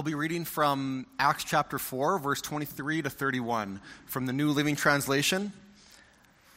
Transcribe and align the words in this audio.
I'll 0.00 0.04
be 0.04 0.14
reading 0.14 0.46
from 0.46 1.04
Acts 1.18 1.44
chapter 1.44 1.78
4, 1.78 2.20
verse 2.20 2.40
23 2.40 3.02
to 3.02 3.10
31 3.10 3.82
from 4.06 4.24
the 4.24 4.32
New 4.32 4.48
Living 4.48 4.74
Translation. 4.74 5.52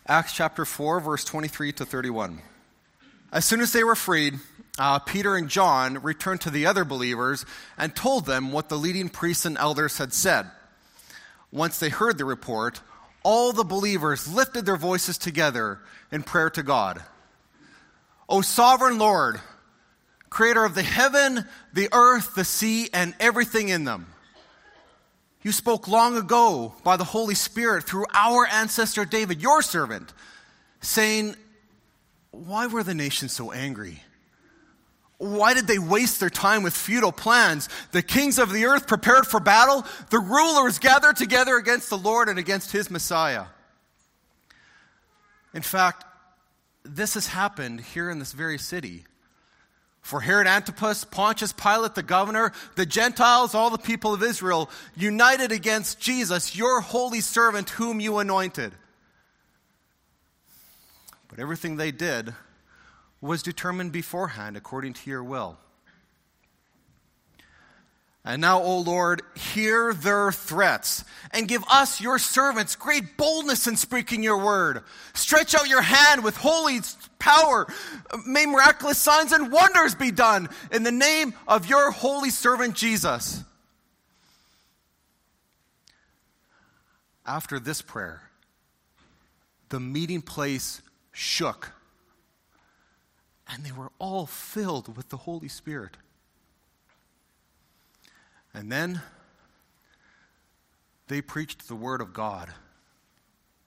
Acts 0.07 0.31
chapter 0.31 0.63
4, 0.63 1.01
verse 1.01 1.25
23 1.25 1.73
to 1.73 1.85
31. 1.85 2.39
As 3.33 3.43
soon 3.43 3.59
as 3.59 3.73
they 3.73 3.83
were 3.83 3.95
freed, 3.95 4.35
uh, 4.79 4.99
Peter 4.99 5.35
and 5.35 5.49
John 5.49 6.01
returned 6.01 6.39
to 6.39 6.49
the 6.51 6.65
other 6.65 6.85
believers 6.85 7.45
and 7.77 7.93
told 7.93 8.25
them 8.25 8.53
what 8.53 8.69
the 8.69 8.77
leading 8.77 9.09
priests 9.09 9.43
and 9.45 9.57
elders 9.57 9.97
had 9.97 10.13
said. 10.13 10.49
Once 11.51 11.79
they 11.79 11.89
heard 11.89 12.17
the 12.17 12.23
report, 12.23 12.79
all 13.23 13.51
the 13.51 13.65
believers 13.65 14.33
lifted 14.33 14.65
their 14.65 14.77
voices 14.77 15.17
together 15.17 15.79
in 16.13 16.23
prayer 16.23 16.49
to 16.51 16.63
God. 16.63 17.03
O 18.29 18.39
sovereign 18.39 18.97
Lord, 18.97 19.41
creator 20.33 20.65
of 20.65 20.73
the 20.73 20.83
heaven, 20.83 21.45
the 21.73 21.87
earth, 21.93 22.33
the 22.33 22.43
sea, 22.43 22.89
and 22.91 23.13
everything 23.19 23.69
in 23.69 23.83
them. 23.83 24.07
You 25.43 25.51
spoke 25.51 25.87
long 25.87 26.17
ago 26.17 26.73
by 26.83 26.97
the 26.97 27.03
Holy 27.03 27.35
Spirit 27.35 27.83
through 27.83 28.05
our 28.13 28.47
ancestor 28.47 29.05
David, 29.05 29.41
your 29.41 29.61
servant, 29.61 30.11
saying, 30.81 31.35
Why 32.31 32.65
were 32.65 32.83
the 32.83 32.95
nations 32.95 33.31
so 33.31 33.51
angry? 33.51 34.01
Why 35.19 35.53
did 35.53 35.67
they 35.67 35.77
waste 35.77 36.19
their 36.19 36.31
time 36.31 36.63
with 36.63 36.73
futile 36.73 37.11
plans? 37.11 37.69
The 37.91 38.01
kings 38.01 38.39
of 38.39 38.51
the 38.51 38.65
earth 38.65 38.87
prepared 38.87 39.27
for 39.27 39.39
battle, 39.39 39.85
the 40.09 40.19
rulers 40.19 40.79
gathered 40.79 41.15
together 41.15 41.57
against 41.57 41.89
the 41.89 41.97
Lord 41.97 42.27
and 42.27 42.39
against 42.39 42.71
his 42.71 42.89
Messiah. 42.89 43.45
In 45.53 45.61
fact, 45.61 46.05
this 46.83 47.13
has 47.13 47.27
happened 47.27 47.81
here 47.81 48.09
in 48.09 48.17
this 48.19 48.33
very 48.33 48.57
city. 48.57 49.05
For 50.03 50.19
Herod 50.19 50.47
Antipas, 50.47 51.05
Pontius 51.05 51.53
Pilate, 51.53 51.95
the 51.95 52.03
governor, 52.03 52.51
the 52.75 52.85
Gentiles, 52.85 53.55
all 53.55 53.69
the 53.69 53.77
people 53.77 54.13
of 54.13 54.21
Israel, 54.21 54.69
united 54.95 55.53
against 55.53 55.97
Jesus, 55.97 56.57
your 56.57 56.81
holy 56.81 57.21
servant, 57.21 57.69
whom 57.71 58.01
you 58.01 58.17
anointed. 58.17 58.73
But 61.29 61.39
everything 61.39 61.77
they 61.77 61.91
did 61.91 62.35
was 63.21 63.41
determined 63.41 63.93
beforehand 63.93 64.57
according 64.57 64.93
to 64.93 65.09
your 65.09 65.23
will. 65.23 65.57
And 68.25 68.41
now, 68.41 68.61
O 68.61 68.79
Lord, 68.79 69.21
hear 69.35 69.93
their 69.93 70.31
threats 70.31 71.03
and 71.31 71.47
give 71.47 71.63
us, 71.69 71.99
your 71.99 72.17
servants, 72.17 72.77
great 72.77 73.17
boldness 73.17 73.67
in 73.67 73.75
speaking 73.75 74.23
your 74.23 74.37
word. 74.37 74.83
Stretch 75.13 75.53
out 75.53 75.67
your 75.67 75.81
hand 75.81 76.23
with 76.23 76.37
holy 76.37 76.79
power. 77.19 77.67
May 78.25 78.45
miraculous 78.45 78.97
signs 78.97 79.33
and 79.33 79.51
wonders 79.51 79.93
be 79.93 80.11
done 80.11 80.47
in 80.71 80.83
the 80.83 80.91
name 80.91 81.33
of 81.47 81.67
your 81.67 81.91
holy 81.91 82.29
servant 82.29 82.75
Jesus. 82.75 83.43
After 87.25 87.59
this 87.59 87.81
prayer, 87.81 88.21
the 89.67 89.81
meeting 89.81 90.21
place 90.21 90.81
shook, 91.11 91.71
and 93.49 93.65
they 93.65 93.71
were 93.71 93.91
all 93.99 94.25
filled 94.25 94.95
with 94.95 95.09
the 95.09 95.17
Holy 95.17 95.47
Spirit. 95.49 95.97
And 98.53 98.71
then 98.71 99.01
they 101.07 101.21
preached 101.21 101.67
the 101.67 101.75
word 101.75 102.01
of 102.01 102.13
God 102.13 102.53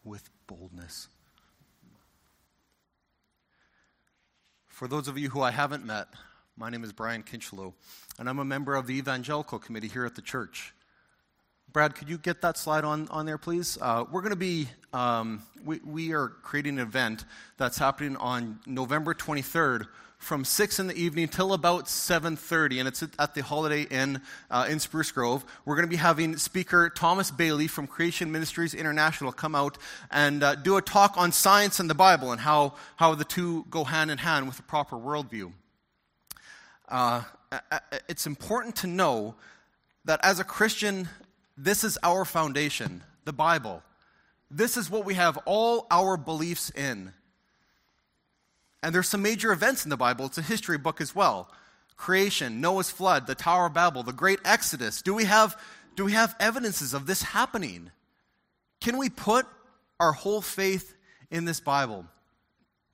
with 0.05 0.31
boldness. 0.47 1.09
For 4.69 4.87
those 4.87 5.09
of 5.09 5.19
you 5.19 5.31
who 5.31 5.41
I 5.41 5.51
haven't 5.51 5.85
met, 5.85 6.09
my 6.57 6.71
name 6.71 6.85
is 6.85 6.93
Brian 6.93 7.23
Kinchlow, 7.23 7.75
and 8.19 8.29
I'm 8.29 8.39
a 8.39 8.45
member 8.45 8.75
of 8.77 8.87
the 8.87 8.95
Evangelical 8.95 9.59
Committee 9.59 9.89
here 9.89 10.05
at 10.05 10.15
the 10.15 10.23
church. 10.23 10.75
Brad, 11.73 11.95
could 11.95 12.09
you 12.09 12.17
get 12.17 12.41
that 12.43 12.57
slide 12.57 12.85
on, 12.85 13.09
on 13.09 13.27
there, 13.27 13.39
please? 13.39 13.77
Uh, 13.81 14.05
we're 14.11 14.23
going 14.23 14.31
to 14.31 14.37
be, 14.37 14.69
um, 14.93 15.43
we, 15.65 15.81
we 15.85 16.13
are 16.13 16.29
creating 16.29 16.79
an 16.79 16.87
event 16.87 17.25
that's 17.59 17.77
happening 17.77 18.17
on 18.17 18.61
November 18.67 19.13
23rd 19.13 19.87
from 20.19 20.45
6 20.45 20.79
in 20.79 20.87
the 20.87 20.95
evening 20.95 21.29
till 21.29 21.53
about 21.53 21.85
7.30 21.85 22.79
and 22.79 22.89
it's 22.89 23.03
at 23.19 23.35
the 23.35 23.43
holiday 23.43 23.83
inn 23.83 24.23
uh, 24.51 24.67
in 24.69 24.81
spruce 24.81 25.13
grove 25.13 25.45
we're 25.67 25.77
going 25.77 25.87
to 25.87 25.91
be 25.91 25.97
having 25.97 26.39
speaker 26.39 26.89
thomas 26.89 27.31
bailey 27.31 27.67
from 27.67 27.87
creation 27.87 28.33
ministries 28.33 28.73
international 28.73 29.31
come 29.31 29.55
out 29.55 29.77
and 30.11 30.43
uh, 30.43 30.55
do 30.55 30.79
a 30.79 30.83
talk 30.83 31.19
on 31.19 31.33
science 31.33 31.81
and 31.81 31.91
the 31.91 31.95
bible 31.95 32.33
and 32.33 32.41
how, 32.41 32.75
how 32.97 33.15
the 33.15 33.25
two 33.25 33.67
go 33.69 33.85
hand 33.85 34.11
in 34.11 34.17
hand 34.17 34.47
with 34.49 34.59
a 34.59 34.63
proper 34.63 34.97
worldview 34.97 35.53
uh, 36.89 37.23
it's 38.09 38.27
important 38.27 38.75
to 38.75 38.87
know 38.87 39.35
that 40.07 40.19
as 40.25 40.41
a 40.41 40.45
christian 40.45 41.09
this 41.57 41.85
is 41.85 41.99
our 42.03 42.25
foundation 42.25 43.03
the 43.25 43.33
bible 43.33 43.83
this 44.51 44.77
is 44.77 44.91
what 44.91 45.05
we 45.05 45.15
have 45.15 45.39
all 45.45 45.87
our 45.91 46.17
beliefs 46.17 46.71
in 46.71 47.13
and 48.87 48.95
there's 48.95 49.09
some 49.09 49.23
major 49.23 49.51
events 49.51 49.83
in 49.83 49.91
the 49.91 49.97
Bible. 49.97 50.27
It's 50.27 50.39
a 50.39 50.43
history 50.43 50.79
book 50.79 51.01
as 51.01 51.13
well. 51.13 51.51
Creation, 51.97 52.61
Noah's 52.61 52.89
flood, 52.89 53.27
the 53.27 53.35
Tower 53.35 53.67
of 53.67 53.75
Babel, 53.75 54.05
the 54.05 54.13
great 54.13 54.39
Exodus. 54.45 55.03
Do 55.03 55.13
we 55.13 55.25
have, 55.25 55.61
do 55.97 56.05
we 56.05 56.13
have 56.13 56.37
evidences 56.39 56.95
of 56.95 57.07
this 57.07 57.23
happening? 57.23 57.91
Can 58.81 58.97
we 58.97 59.09
put 59.09 59.45
our 59.99 60.13
whole 60.13 60.41
faith 60.41 60.95
in 61.33 61.47
this 61.47 61.59
Bible? 61.59 62.07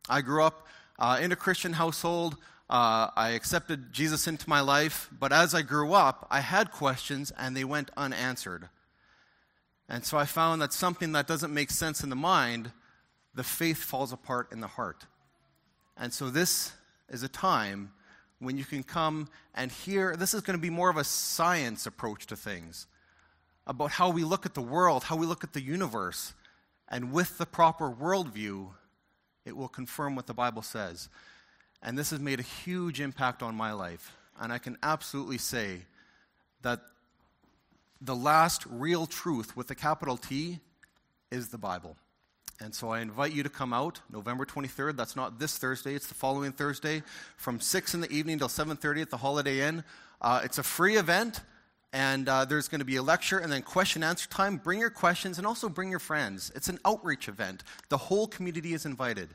I 0.09 0.23
grew 0.23 0.45
up 0.45 0.67
uh, 0.99 1.19
in 1.21 1.31
a 1.31 1.37
Christian 1.37 1.75
household. 1.75 2.39
Uh, 2.73 3.11
I 3.15 3.33
accepted 3.33 3.93
Jesus 3.93 4.27
into 4.27 4.49
my 4.49 4.61
life, 4.63 5.11
but 5.21 5.31
as 5.31 5.55
I 5.55 5.61
grew 5.61 5.93
up, 5.93 6.27
I 6.31 6.41
had 6.41 6.73
questions 6.73 7.31
and 7.37 7.55
they 7.55 7.65
went 7.65 7.91
unanswered. 7.99 8.71
And 9.91 10.03
so 10.07 10.17
I 10.17 10.25
found 10.25 10.63
that 10.63 10.73
something 10.73 11.13
that 11.13 11.27
doesn't 11.27 11.53
make 11.53 11.71
sense 11.71 12.03
in 12.03 12.09
the 12.09 12.17
mind, 12.17 12.73
the 13.35 13.45
faith 13.45 13.77
falls 13.77 14.11
apart 14.11 14.53
in 14.53 14.61
the 14.61 14.69
heart. 14.69 15.05
And 15.99 16.15
so 16.15 16.31
this 16.31 16.73
is 17.11 17.23
a 17.23 17.29
time 17.29 17.93
when 18.39 18.57
you 18.57 18.65
can 18.65 18.83
come 18.83 19.29
and 19.55 19.71
hear. 19.71 20.17
This 20.17 20.33
is 20.33 20.41
going 20.41 20.59
to 20.59 20.63
be 20.63 20.71
more 20.71 20.89
of 20.89 20.97
a 20.97 21.05
science 21.05 21.85
approach 21.85 22.27
to 22.29 22.37
things 22.37 22.87
about 23.67 23.91
how 23.91 24.09
we 24.09 24.25
look 24.25 24.47
at 24.47 24.55
the 24.55 24.63
world, 24.63 25.05
how 25.05 25.17
we 25.17 25.27
look 25.27 25.45
at 25.45 25.53
the 25.53 25.61
universe. 25.61 26.33
And 26.89 27.13
with 27.13 27.37
the 27.37 27.45
proper 27.45 27.91
worldview, 27.91 28.71
it 29.45 29.55
will 29.55 29.69
confirm 29.69 30.17
what 30.17 30.27
the 30.27 30.33
Bible 30.33 30.63
says. 30.63 31.11
And 31.83 31.99
this 31.99 32.11
has 32.11 32.21
made 32.21 32.41
a 32.41 32.45
huge 32.45 33.01
impact 33.01 33.43
on 33.43 33.55
my 33.55 33.73
life. 33.73 34.17
And 34.41 34.53
I 34.53 34.59
can 34.59 34.79
absolutely 34.83 35.39
say 35.39 35.83
that 36.63 36.81
the 38.01 38.17
last 38.17 38.65
real 38.67 39.07
truth 39.07 39.57
with 39.57 39.71
a 39.71 39.75
capital 39.75 40.17
T 40.17 40.61
is 41.31 41.49
the 41.49 41.59
Bible. 41.59 41.97
And 42.61 42.75
so 42.75 42.91
I 42.91 43.01
invite 43.01 43.33
you 43.33 43.43
to 43.43 43.49
come 43.49 43.73
out 43.73 44.01
November 44.11 44.45
23rd. 44.45 44.97
That's 44.97 45.17
not 45.17 45.39
this 45.39 45.59
Thursday, 45.59 45.95
it's 45.95 46.07
the 46.07 46.15
following 46.15 46.53
Thursday 46.53 47.03
from 47.37 47.61
6 47.61 47.95
in 47.95 48.01
the 48.01 48.13
evening 48.13 48.39
till 48.39 48.49
7:30 48.49 49.03
at 49.03 49.11
the 49.11 49.17
Holiday 49.17 49.67
Inn. 49.67 49.83
Uh, 50.21 50.41
it's 50.45 50.59
a 50.59 50.63
free 50.63 50.97
event 50.97 51.41
and 51.93 52.29
uh, 52.29 52.45
there's 52.45 52.69
going 52.69 52.79
to 52.79 52.85
be 52.85 52.97
a 52.97 53.03
lecture 53.03 53.39
and 53.39 53.53
then 53.53 53.63
question 53.63 54.03
and 54.03 54.11
answer 54.11 54.29
time. 54.29 54.57
Bring 54.57 54.81
your 54.81 54.91
questions 54.91 55.39
and 55.39 55.47
also 55.47 55.69
bring 55.69 55.91
your 55.91 55.99
friends. 55.99 56.53
It's 56.55 56.69
an 56.69 56.79
outreach 56.85 57.29
event. 57.29 57.65
The 57.89 57.99
whole 57.99 58.27
community 58.27 58.73
is 58.73 58.87
invited. 58.87 59.29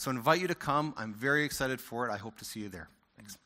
So 0.00 0.10
I 0.10 0.14
invite 0.14 0.40
you 0.40 0.48
to 0.48 0.54
come. 0.54 0.94
I'm 0.96 1.12
very 1.12 1.44
excited 1.44 1.78
for 1.78 2.08
it. 2.08 2.10
I 2.10 2.16
hope 2.16 2.38
to 2.38 2.44
see 2.46 2.60
you 2.60 2.70
there. 2.70 2.88
Thanks. 3.18 3.36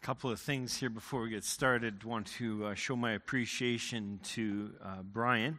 A 0.00 0.06
couple 0.06 0.30
of 0.30 0.38
things 0.38 0.76
here 0.76 0.90
before 0.90 1.22
we 1.22 1.30
get 1.30 1.42
started. 1.42 2.04
Want 2.04 2.28
to 2.38 2.66
uh, 2.66 2.74
show 2.74 2.94
my 2.94 3.14
appreciation 3.14 4.20
to 4.34 4.70
uh, 4.80 5.02
Brian 5.02 5.58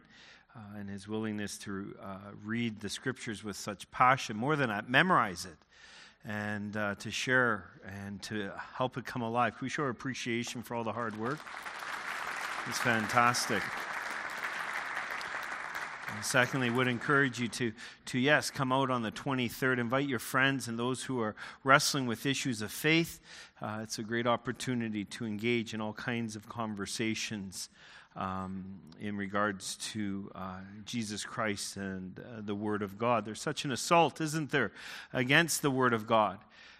uh, 0.56 0.78
and 0.78 0.88
his 0.88 1.06
willingness 1.06 1.58
to 1.58 1.94
uh, 2.02 2.16
read 2.42 2.80
the 2.80 2.88
scriptures 2.88 3.44
with 3.44 3.56
such 3.56 3.90
passion, 3.90 4.34
more 4.34 4.56
than 4.56 4.70
that, 4.70 4.88
memorize 4.88 5.44
it, 5.44 5.58
and 6.26 6.74
uh, 6.78 6.94
to 7.00 7.10
share 7.10 7.66
and 7.84 8.22
to 8.22 8.50
help 8.78 8.96
it 8.96 9.04
come 9.04 9.20
alive. 9.20 9.58
Can 9.58 9.66
we 9.66 9.68
show 9.68 9.82
our 9.82 9.90
appreciation 9.90 10.62
for 10.62 10.74
all 10.74 10.84
the 10.84 10.92
hard 10.92 11.20
work? 11.20 11.38
It's 12.66 12.78
fantastic. 12.78 13.62
And 16.14 16.24
secondly, 16.24 16.70
would 16.70 16.88
encourage 16.88 17.40
you 17.40 17.48
to, 17.48 17.72
to, 18.06 18.18
yes, 18.18 18.50
come 18.50 18.72
out 18.72 18.90
on 18.90 19.02
the 19.02 19.10
23rd. 19.12 19.78
Invite 19.78 20.08
your 20.08 20.18
friends 20.18 20.68
and 20.68 20.78
those 20.78 21.02
who 21.02 21.20
are 21.20 21.34
wrestling 21.64 22.06
with 22.06 22.26
issues 22.26 22.62
of 22.62 22.70
faith. 22.70 23.20
Uh, 23.60 23.80
it's 23.82 23.98
a 23.98 24.02
great 24.02 24.26
opportunity 24.26 25.04
to 25.04 25.24
engage 25.24 25.74
in 25.74 25.80
all 25.80 25.92
kinds 25.92 26.36
of 26.36 26.48
conversations 26.48 27.68
um, 28.16 28.64
in 29.00 29.16
regards 29.16 29.76
to 29.76 30.30
uh, 30.34 30.58
Jesus 30.84 31.24
Christ 31.24 31.76
and 31.76 32.18
uh, 32.18 32.40
the 32.40 32.54
Word 32.54 32.82
of 32.82 32.98
God. 32.98 33.24
There's 33.24 33.40
such 33.40 33.64
an 33.64 33.72
assault, 33.72 34.20
isn't 34.20 34.50
there, 34.50 34.72
against 35.12 35.62
the 35.62 35.70
Word 35.70 35.94
of 35.94 36.06
God, 36.06 36.38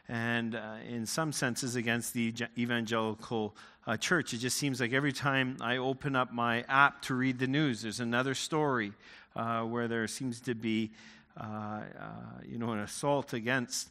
and 0.09 0.55
uh, 0.55 0.75
in 0.87 1.07
some 1.07 1.33
senses 1.33 1.77
against 1.77 2.13
the 2.13 2.35
evangelical 2.59 3.57
uh, 3.87 3.97
church. 3.97 4.35
It 4.35 4.39
just 4.39 4.59
seems 4.59 4.81
like 4.81 4.93
every 4.93 5.13
time 5.13 5.57
I 5.61 5.79
open 5.79 6.15
up 6.15 6.33
my 6.33 6.63
app 6.69 7.03
to 7.03 7.15
read 7.15 7.39
the 7.39 7.47
news, 7.47 7.83
there's 7.83 8.01
another 8.01 8.35
story 8.35 8.93
uh, 9.37 9.63
where 9.63 9.89
there 9.89 10.07
seems 10.07 10.41
to 10.43 10.55
be, 10.55 10.91
uh, 11.37 11.81
you 12.45 12.59
know, 12.59 12.71
an 12.71 12.81
assault 12.81 13.33
against 13.33 13.89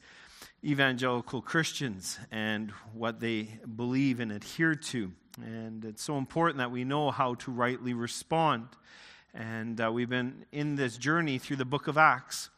evangelical 0.63 1.41
Christians 1.41 2.19
and 2.31 2.71
what 2.93 3.19
they 3.19 3.59
believe 3.75 4.19
and 4.19 4.31
adhere 4.31 4.75
to. 4.75 5.11
And 5.41 5.85
it's 5.85 6.03
so 6.03 6.17
important 6.17 6.57
that 6.57 6.71
we 6.71 6.83
know 6.83 7.11
how 7.11 7.35
to 7.35 7.51
rightly 7.51 7.93
respond. 7.93 8.67
And 9.33 9.79
uh, 9.79 9.91
we've 9.91 10.09
been 10.09 10.45
in 10.51 10.75
this 10.75 10.97
journey 10.97 11.37
through 11.37 11.55
the 11.55 11.65
book 11.65 11.87
of 11.87 11.97
Acts, 11.97 12.49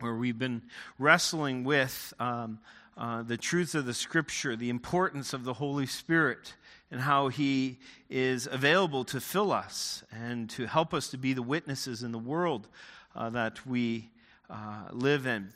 where 0.00 0.14
we've 0.14 0.38
been 0.38 0.62
wrestling 0.98 1.64
with 1.64 2.12
um, 2.20 2.58
uh, 2.96 3.22
the 3.22 3.38
truths 3.38 3.74
of 3.74 3.86
the 3.86 3.94
scripture, 3.94 4.54
the 4.54 4.68
importance 4.68 5.32
of 5.32 5.44
the 5.44 5.54
Holy 5.54 5.86
Spirit, 5.86 6.54
and 6.92 7.00
how 7.00 7.28
He 7.28 7.78
is 8.10 8.46
available 8.46 9.02
to 9.06 9.20
fill 9.20 9.50
us 9.50 10.04
and 10.12 10.48
to 10.50 10.66
help 10.66 10.92
us 10.92 11.08
to 11.08 11.16
be 11.16 11.32
the 11.32 11.42
witnesses 11.42 12.02
in 12.02 12.12
the 12.12 12.18
world 12.18 12.68
uh, 13.16 13.30
that 13.30 13.66
we 13.66 14.10
uh, 14.50 14.84
live 14.92 15.26
in. 15.26 15.48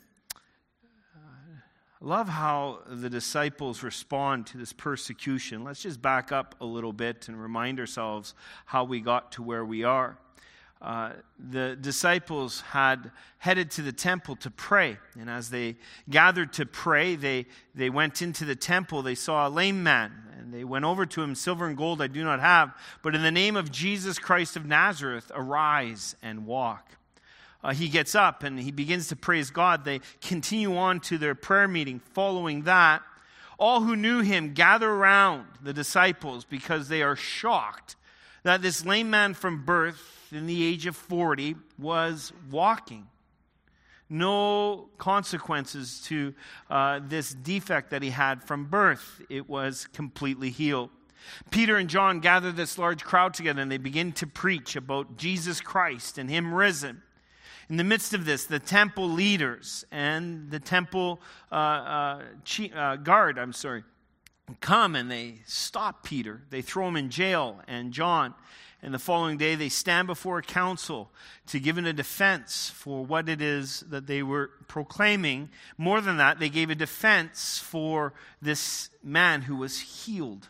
I 1.15 2.05
love 2.05 2.27
how 2.27 2.79
the 2.87 3.09
disciples 3.09 3.83
respond 3.83 4.47
to 4.47 4.57
this 4.57 4.73
persecution. 4.73 5.63
Let's 5.63 5.81
just 5.81 6.01
back 6.01 6.31
up 6.31 6.55
a 6.59 6.65
little 6.65 6.93
bit 6.93 7.27
and 7.27 7.39
remind 7.41 7.79
ourselves 7.79 8.33
how 8.65 8.83
we 8.83 8.99
got 8.99 9.31
to 9.33 9.43
where 9.43 9.63
we 9.63 9.83
are. 9.83 10.17
Uh, 10.79 11.13
the 11.39 11.75
disciples 11.75 12.61
had 12.61 13.11
headed 13.39 13.71
to 13.71 13.81
the 13.81 13.91
temple 13.91 14.35
to 14.37 14.51
pray. 14.51 14.97
And 15.19 15.29
as 15.29 15.49
they 15.49 15.77
gathered 16.09 16.53
to 16.53 16.65
pray, 16.67 17.15
they, 17.15 17.47
they 17.73 17.89
went 17.89 18.21
into 18.21 18.45
the 18.45 18.55
temple. 18.55 19.01
They 19.01 19.15
saw 19.15 19.47
a 19.47 19.49
lame 19.49 19.81
man. 19.81 20.26
And 20.47 20.53
they 20.53 20.63
went 20.63 20.85
over 20.85 21.05
to 21.05 21.21
him, 21.21 21.35
Silver 21.35 21.67
and 21.67 21.75
gold 21.75 22.01
I 22.01 22.07
do 22.07 22.23
not 22.23 22.39
have, 22.39 22.73
but 23.01 23.15
in 23.15 23.21
the 23.21 23.31
name 23.31 23.57
of 23.57 23.69
Jesus 23.69 24.17
Christ 24.17 24.55
of 24.55 24.65
Nazareth, 24.65 25.29
arise 25.35 26.15
and 26.23 26.45
walk 26.45 26.97
uh, 27.63 27.73
he 27.73 27.89
gets 27.89 28.15
up 28.15 28.43
and 28.43 28.57
he 28.57 28.71
begins 28.71 29.09
to 29.09 29.15
praise 29.15 29.49
God. 29.49 29.83
They 29.83 29.99
continue 30.21 30.77
on 30.77 30.99
to 31.01 31.17
their 31.17 31.35
prayer 31.35 31.67
meeting. 31.67 31.99
Following 32.13 32.63
that, 32.63 33.01
all 33.59 33.81
who 33.81 33.95
knew 33.95 34.21
him 34.21 34.53
gather 34.53 34.89
around 34.89 35.45
the 35.61 35.73
disciples 35.73 36.45
because 36.45 36.87
they 36.87 37.01
are 37.01 37.15
shocked 37.15 37.95
that 38.43 38.61
this 38.61 38.85
lame 38.85 39.09
man 39.09 39.33
from 39.33 39.65
birth, 39.65 40.29
in 40.31 40.45
the 40.47 40.65
age 40.65 40.85
of 40.85 40.95
40, 40.95 41.55
was 41.77 42.31
walking. 42.49 43.07
No 44.09 44.89
consequences 44.97 46.01
to 46.05 46.33
uh, 46.69 47.01
this 47.03 47.33
defect 47.33 47.91
that 47.91 48.01
he 48.01 48.09
had 48.09 48.43
from 48.43 48.65
birth. 48.65 49.21
It 49.29 49.49
was 49.49 49.87
completely 49.93 50.49
healed. 50.49 50.89
Peter 51.51 51.75
and 51.75 51.89
John 51.89 52.19
gather 52.19 52.51
this 52.51 52.77
large 52.77 53.03
crowd 53.03 53.33
together 53.33 53.61
and 53.61 53.71
they 53.71 53.77
begin 53.77 54.11
to 54.13 54.27
preach 54.27 54.75
about 54.75 55.17
Jesus 55.17 55.61
Christ 55.61 56.17
and 56.17 56.29
Him 56.29 56.53
risen. 56.53 57.01
In 57.69 57.75
the 57.75 57.83
midst 57.83 58.13
of 58.13 58.23
this, 58.23 58.45
the 58.45 58.59
temple 58.59 59.09
leaders 59.09 59.85
and 59.91 60.49
the 60.49 60.59
temple 60.59 61.19
uh, 61.51 61.55
uh, 61.55 62.21
uh, 62.73 62.95
guard, 62.95 63.37
I'm 63.37 63.51
sorry, 63.51 63.83
come 64.61 64.95
and 64.95 65.11
they 65.11 65.41
stop 65.45 66.03
Peter. 66.03 66.43
They 66.49 66.61
throw 66.61 66.87
him 66.87 66.95
in 66.95 67.09
jail 67.09 67.59
and 67.67 67.91
John. 67.91 68.33
And 68.81 68.93
the 68.93 68.99
following 68.99 69.37
day, 69.37 69.55
they 69.55 69.69
stand 69.69 70.07
before 70.07 70.37
a 70.37 70.43
council 70.43 71.09
to 71.47 71.59
give 71.59 71.77
in 71.77 71.85
a 71.85 71.93
defense 71.93 72.71
for 72.75 73.03
what 73.03 73.27
it 73.27 73.41
is 73.41 73.81
that 73.89 74.05
they 74.05 74.21
were 74.21 74.51
proclaiming. 74.67 75.49
More 75.77 75.99
than 75.99 76.17
that, 76.17 76.39
they 76.39 76.49
gave 76.49 76.69
a 76.69 76.75
defense 76.75 77.57
for 77.57 78.13
this 78.41 78.89
man 79.03 79.41
who 79.41 79.55
was 79.55 79.79
healed 79.79 80.47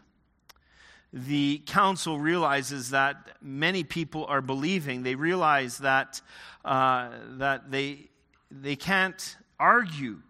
the 1.14 1.62
council 1.66 2.20
realizes 2.20 2.90
that 2.90 3.38
many 3.42 3.84
people 3.84 4.26
are 4.26 4.42
believing. 4.42 5.04
They 5.04 5.16
realize 5.16 5.80
that, 5.80 6.22
uh, 6.66 7.10
that 7.38 7.72
they, 7.72 8.10
they 8.52 8.76
can't 8.76 9.38
argue 9.60 10.22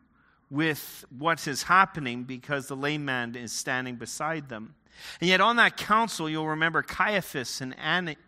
with 0.49 1.05
what 1.17 1.45
is 1.47 1.63
happening 1.63 2.23
because 2.23 2.67
the 2.67 2.75
lame 2.75 3.03
man 3.03 3.35
is 3.35 3.51
standing 3.51 3.95
beside 3.95 4.49
them. 4.49 4.75
And 5.21 5.29
yet, 5.29 5.41
on 5.41 5.55
that 5.57 5.77
council, 5.77 6.29
you'll 6.29 6.47
remember 6.47 6.81
Caiaphas 6.81 7.61
and 7.61 7.75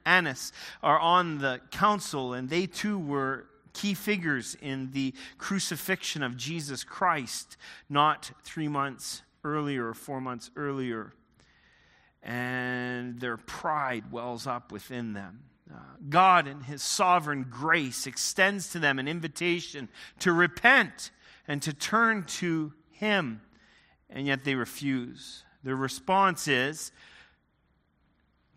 Annas 0.06 0.51
are 0.83 1.00
on 1.00 1.39
the 1.39 1.62
council, 1.71 2.33
and 2.33 2.50
they 2.50 2.66
too 2.66 2.98
were 2.98 3.45
key 3.74 3.94
figures 3.94 4.56
in 4.62 4.92
the 4.92 5.13
crucifixion 5.38 6.24
of 6.24 6.36
Jesus 6.36 6.83
Christ, 6.83 7.57
not 7.89 8.31
three 8.44 8.68
months 8.68 9.21
earlier 9.44 9.88
or 9.88 9.94
four 9.94 10.19
months 10.19 10.51
earlier 10.56 11.13
and 12.24 13.19
their 13.19 13.38
pride 13.38 14.12
wells 14.12 14.45
up 14.45 14.72
within 14.72 15.13
them. 15.13 15.44
Uh, 15.72 15.77
God, 16.10 16.48
in 16.48 16.62
His 16.62 16.81
sovereign 16.81 17.45
grace, 17.50 18.07
extends 18.07 18.72
to 18.72 18.80
them 18.80 19.00
an 19.00 19.07
invitation 19.07 19.88
to 20.19 20.33
repent 20.33 21.12
and 21.48 21.62
to 21.62 21.74
turn 21.74 22.24
to 22.25 22.74
Him, 22.92 23.42
and 24.10 24.25
yet 24.25 24.44
they 24.44 24.56
refuse. 24.56 25.44
Their 25.64 25.76
response 25.76 26.48
is 26.48 26.92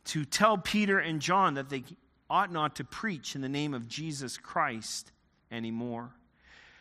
to 0.06 0.24
tell 0.24 0.58
Peter 0.58 0.98
and 0.98 1.20
John 1.20 1.54
that 1.54 1.68
they 1.68 1.84
ought 2.28 2.50
not 2.50 2.76
to 2.76 2.84
preach 2.84 3.34
in 3.34 3.40
the 3.40 3.48
name 3.48 3.74
of 3.74 3.88
Jesus 3.88 4.36
Christ 4.36 5.12
anymore. 5.50 6.10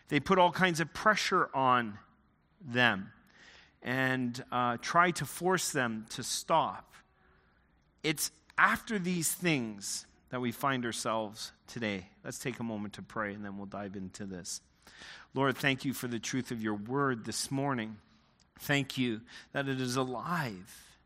They 0.08 0.20
put 0.20 0.40
all 0.40 0.52
kinds 0.52 0.80
of 0.80 0.94
pressure 0.94 1.50
on 1.54 1.98
them 2.66 3.12
and 3.82 4.44
uh, 4.52 4.78
try 4.82 5.12
to 5.12 5.26
force 5.26 5.72
them 5.72 6.06
to 6.10 6.24
stop. 6.24 6.94
It's 8.04 8.32
after 8.58 9.00
these 9.00 9.32
things 9.32 10.06
that 10.30 10.40
we 10.40 10.52
find 10.52 10.86
ourselves 10.86 11.52
today. 11.68 12.08
Let's 12.24 12.40
take 12.40 12.60
a 12.60 12.64
moment 12.64 12.94
to 12.94 13.02
pray 13.02 13.34
and 13.34 13.44
then 13.44 13.58
we'll 13.58 13.66
dive 13.66 13.96
into 13.96 14.26
this. 14.26 14.62
Lord, 15.34 15.58
thank 15.58 15.86
you 15.86 15.94
for 15.94 16.08
the 16.08 16.20
truth 16.20 16.52
of 16.52 16.62
your 16.62 16.76
word 16.76 17.26
this 17.26 17.52
morning. 17.52 17.98
Thank 18.60 18.98
you 18.98 19.22
that 19.54 19.68
it 19.68 19.82
is 19.82 19.96
alive. 19.96 20.98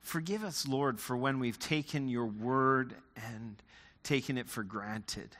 Forgive 0.00 0.44
us, 0.44 0.68
Lord, 0.68 1.00
for 1.00 1.16
when 1.16 1.40
we've 1.40 1.58
taken 1.58 2.08
your 2.08 2.26
word 2.26 2.94
and 3.16 3.56
taken 4.02 4.38
it 4.38 4.48
for 4.48 4.62
granted. 4.62 5.36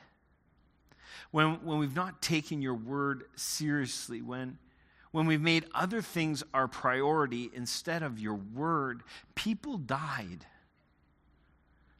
When, 1.31 1.63
when 1.65 1.79
we've 1.79 1.95
not 1.95 2.21
taken 2.21 2.61
your 2.61 2.73
word 2.73 3.23
seriously, 3.35 4.21
when 4.21 4.57
when 5.11 5.25
we've 5.25 5.41
made 5.41 5.65
other 5.73 6.01
things 6.01 6.43
our 6.53 6.67
priority 6.67 7.49
instead 7.53 8.03
of 8.03 8.19
your 8.19 8.35
word, 8.35 9.01
people 9.35 9.77
died 9.77 10.45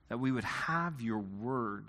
that 0.10 0.20
we 0.20 0.32
would 0.32 0.44
have 0.44 1.02
your 1.02 1.20
word 1.20 1.86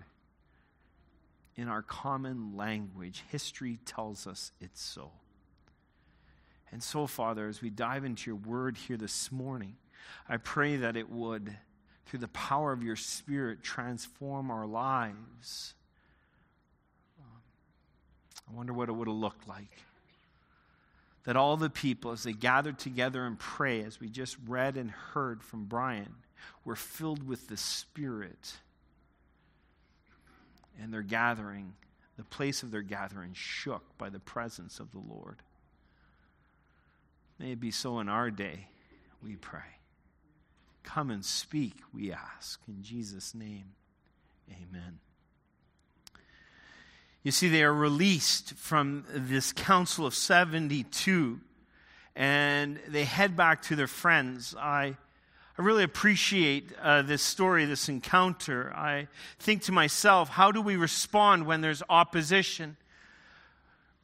in 1.56 1.68
our 1.68 1.82
common 1.82 2.56
language. 2.56 3.24
History 3.28 3.78
tells 3.84 4.26
us 4.26 4.52
it's 4.60 4.80
so. 4.80 5.10
And 6.70 6.82
so, 6.82 7.06
Father, 7.06 7.48
as 7.48 7.62
we 7.62 7.70
dive 7.70 8.04
into 8.04 8.30
your 8.30 8.36
word 8.36 8.76
here 8.76 8.96
this 8.96 9.32
morning, 9.32 9.76
I 10.28 10.36
pray 10.36 10.76
that 10.76 10.96
it 10.96 11.10
would, 11.10 11.56
through 12.06 12.20
the 12.20 12.28
power 12.28 12.72
of 12.72 12.82
your 12.82 12.96
Spirit, 12.96 13.62
transform 13.62 14.50
our 14.50 14.66
lives. 14.66 15.74
I 18.48 18.54
wonder 18.54 18.72
what 18.72 18.88
it 18.88 18.92
would 18.92 19.08
have 19.08 19.16
looked 19.16 19.48
like 19.48 19.70
that 21.28 21.36
all 21.36 21.58
the 21.58 21.68
people, 21.68 22.10
as 22.12 22.22
they 22.22 22.32
gathered 22.32 22.78
together 22.78 23.26
and 23.26 23.38
pray, 23.38 23.82
as 23.82 24.00
we 24.00 24.08
just 24.08 24.34
read 24.46 24.78
and 24.78 24.90
heard 24.90 25.42
from 25.42 25.66
Brian, 25.66 26.14
were 26.64 26.74
filled 26.74 27.22
with 27.22 27.48
the 27.48 27.56
Spirit. 27.58 28.54
And 30.80 30.90
their 30.90 31.02
gathering, 31.02 31.74
the 32.16 32.24
place 32.24 32.62
of 32.62 32.70
their 32.70 32.80
gathering, 32.80 33.34
shook 33.34 33.82
by 33.98 34.08
the 34.08 34.18
presence 34.18 34.80
of 34.80 34.90
the 34.92 35.00
Lord. 35.00 35.42
May 37.38 37.52
it 37.52 37.60
be 37.60 37.70
so 37.70 38.00
in 38.00 38.08
our 38.08 38.30
day, 38.30 38.66
we 39.22 39.36
pray. 39.36 39.60
Come 40.82 41.10
and 41.10 41.24
speak, 41.24 41.74
we 41.92 42.12
ask. 42.12 42.60
In 42.66 42.82
Jesus' 42.82 43.34
name, 43.34 43.74
amen. 44.50 44.98
You 47.22 47.30
see, 47.30 47.48
they 47.48 47.62
are 47.62 47.74
released 47.74 48.54
from 48.54 49.04
this 49.10 49.52
Council 49.52 50.06
of 50.06 50.14
72 50.14 51.40
and 52.16 52.80
they 52.88 53.04
head 53.04 53.36
back 53.36 53.62
to 53.62 53.76
their 53.76 53.86
friends. 53.86 54.54
I, 54.58 54.96
I 55.56 55.62
really 55.62 55.84
appreciate 55.84 56.72
uh, 56.82 57.02
this 57.02 57.22
story, 57.22 57.64
this 57.64 57.88
encounter. 57.88 58.72
I 58.74 59.06
think 59.38 59.62
to 59.64 59.72
myself, 59.72 60.28
how 60.28 60.50
do 60.50 60.60
we 60.60 60.76
respond 60.76 61.46
when 61.46 61.60
there's 61.60 61.82
opposition? 61.88 62.76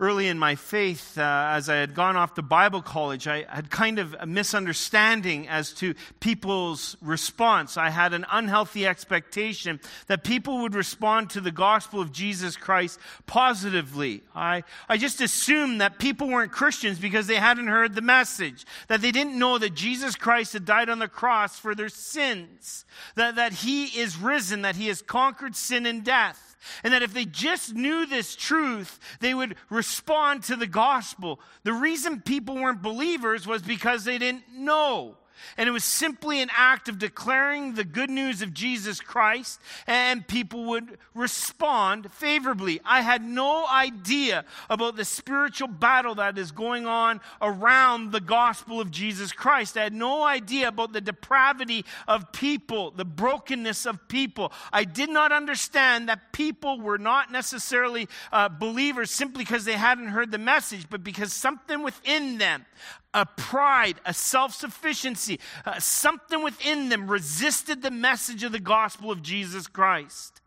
Early 0.00 0.26
in 0.26 0.38
my 0.38 0.56
faith, 0.56 1.16
uh, 1.16 1.50
as 1.50 1.68
I 1.68 1.76
had 1.76 1.94
gone 1.94 2.16
off 2.16 2.34
to 2.34 2.42
Bible 2.42 2.82
college, 2.82 3.28
I 3.28 3.44
had 3.48 3.70
kind 3.70 4.00
of 4.00 4.14
a 4.18 4.26
misunderstanding 4.26 5.46
as 5.46 5.72
to 5.74 5.94
people's 6.18 6.96
response. 7.00 7.76
I 7.76 7.90
had 7.90 8.12
an 8.12 8.26
unhealthy 8.30 8.86
expectation 8.88 9.78
that 10.08 10.24
people 10.24 10.62
would 10.62 10.74
respond 10.74 11.30
to 11.30 11.40
the 11.40 11.52
gospel 11.52 12.00
of 12.00 12.10
Jesus 12.10 12.56
Christ 12.56 12.98
positively. 13.26 14.22
I, 14.34 14.64
I 14.88 14.96
just 14.96 15.20
assumed 15.20 15.80
that 15.80 16.00
people 16.00 16.28
weren't 16.28 16.50
Christians 16.50 16.98
because 16.98 17.28
they 17.28 17.36
hadn't 17.36 17.68
heard 17.68 17.94
the 17.94 18.02
message, 18.02 18.64
that 18.88 19.00
they 19.00 19.12
didn't 19.12 19.38
know 19.38 19.58
that 19.58 19.74
Jesus 19.74 20.16
Christ 20.16 20.54
had 20.54 20.64
died 20.64 20.90
on 20.90 20.98
the 20.98 21.08
cross 21.08 21.56
for 21.56 21.72
their 21.76 21.88
sins, 21.88 22.84
that, 23.14 23.36
that 23.36 23.52
he 23.52 23.84
is 24.00 24.18
risen, 24.18 24.62
that 24.62 24.74
he 24.74 24.88
has 24.88 25.02
conquered 25.02 25.54
sin 25.54 25.86
and 25.86 26.02
death 26.02 26.53
And 26.82 26.92
that 26.92 27.02
if 27.02 27.12
they 27.12 27.24
just 27.24 27.74
knew 27.74 28.06
this 28.06 28.36
truth, 28.36 28.98
they 29.20 29.34
would 29.34 29.56
respond 29.70 30.42
to 30.44 30.56
the 30.56 30.66
gospel. 30.66 31.40
The 31.62 31.72
reason 31.72 32.20
people 32.20 32.56
weren't 32.56 32.82
believers 32.82 33.46
was 33.46 33.62
because 33.62 34.04
they 34.04 34.18
didn't 34.18 34.44
know. 34.52 35.16
And 35.56 35.68
it 35.68 35.72
was 35.72 35.84
simply 35.84 36.40
an 36.40 36.50
act 36.54 36.88
of 36.88 36.98
declaring 36.98 37.74
the 37.74 37.84
good 37.84 38.10
news 38.10 38.42
of 38.42 38.54
Jesus 38.54 39.00
Christ, 39.00 39.60
and 39.86 40.26
people 40.26 40.64
would 40.66 40.98
respond 41.14 42.12
favorably. 42.12 42.80
I 42.84 43.02
had 43.02 43.22
no 43.22 43.66
idea 43.66 44.44
about 44.68 44.96
the 44.96 45.04
spiritual 45.04 45.68
battle 45.68 46.16
that 46.16 46.38
is 46.38 46.52
going 46.52 46.86
on 46.86 47.20
around 47.40 48.12
the 48.12 48.20
gospel 48.20 48.80
of 48.80 48.90
Jesus 48.90 49.32
Christ. 49.32 49.76
I 49.76 49.84
had 49.84 49.94
no 49.94 50.24
idea 50.24 50.68
about 50.68 50.92
the 50.92 51.00
depravity 51.00 51.84
of 52.08 52.32
people, 52.32 52.90
the 52.90 53.04
brokenness 53.04 53.86
of 53.86 54.08
people. 54.08 54.52
I 54.72 54.84
did 54.84 55.10
not 55.10 55.32
understand 55.32 56.08
that 56.08 56.32
people 56.32 56.80
were 56.80 56.98
not 56.98 57.30
necessarily 57.30 58.08
uh, 58.32 58.48
believers 58.48 59.10
simply 59.10 59.44
because 59.44 59.64
they 59.64 59.74
hadn't 59.74 60.08
heard 60.08 60.30
the 60.30 60.38
message, 60.38 60.86
but 60.90 61.04
because 61.04 61.32
something 61.32 61.82
within 61.82 62.38
them, 62.38 62.66
a 63.14 63.24
pride, 63.24 64.00
a 64.04 64.12
self 64.12 64.54
sufficiency, 64.54 65.40
uh, 65.64 65.78
something 65.78 66.42
within 66.42 66.88
them 66.88 67.10
resisted 67.10 67.80
the 67.80 67.90
message 67.90 68.42
of 68.42 68.52
the 68.52 68.60
gospel 68.60 69.10
of 69.10 69.22
Jesus 69.22 69.66
Christ. 69.66 70.42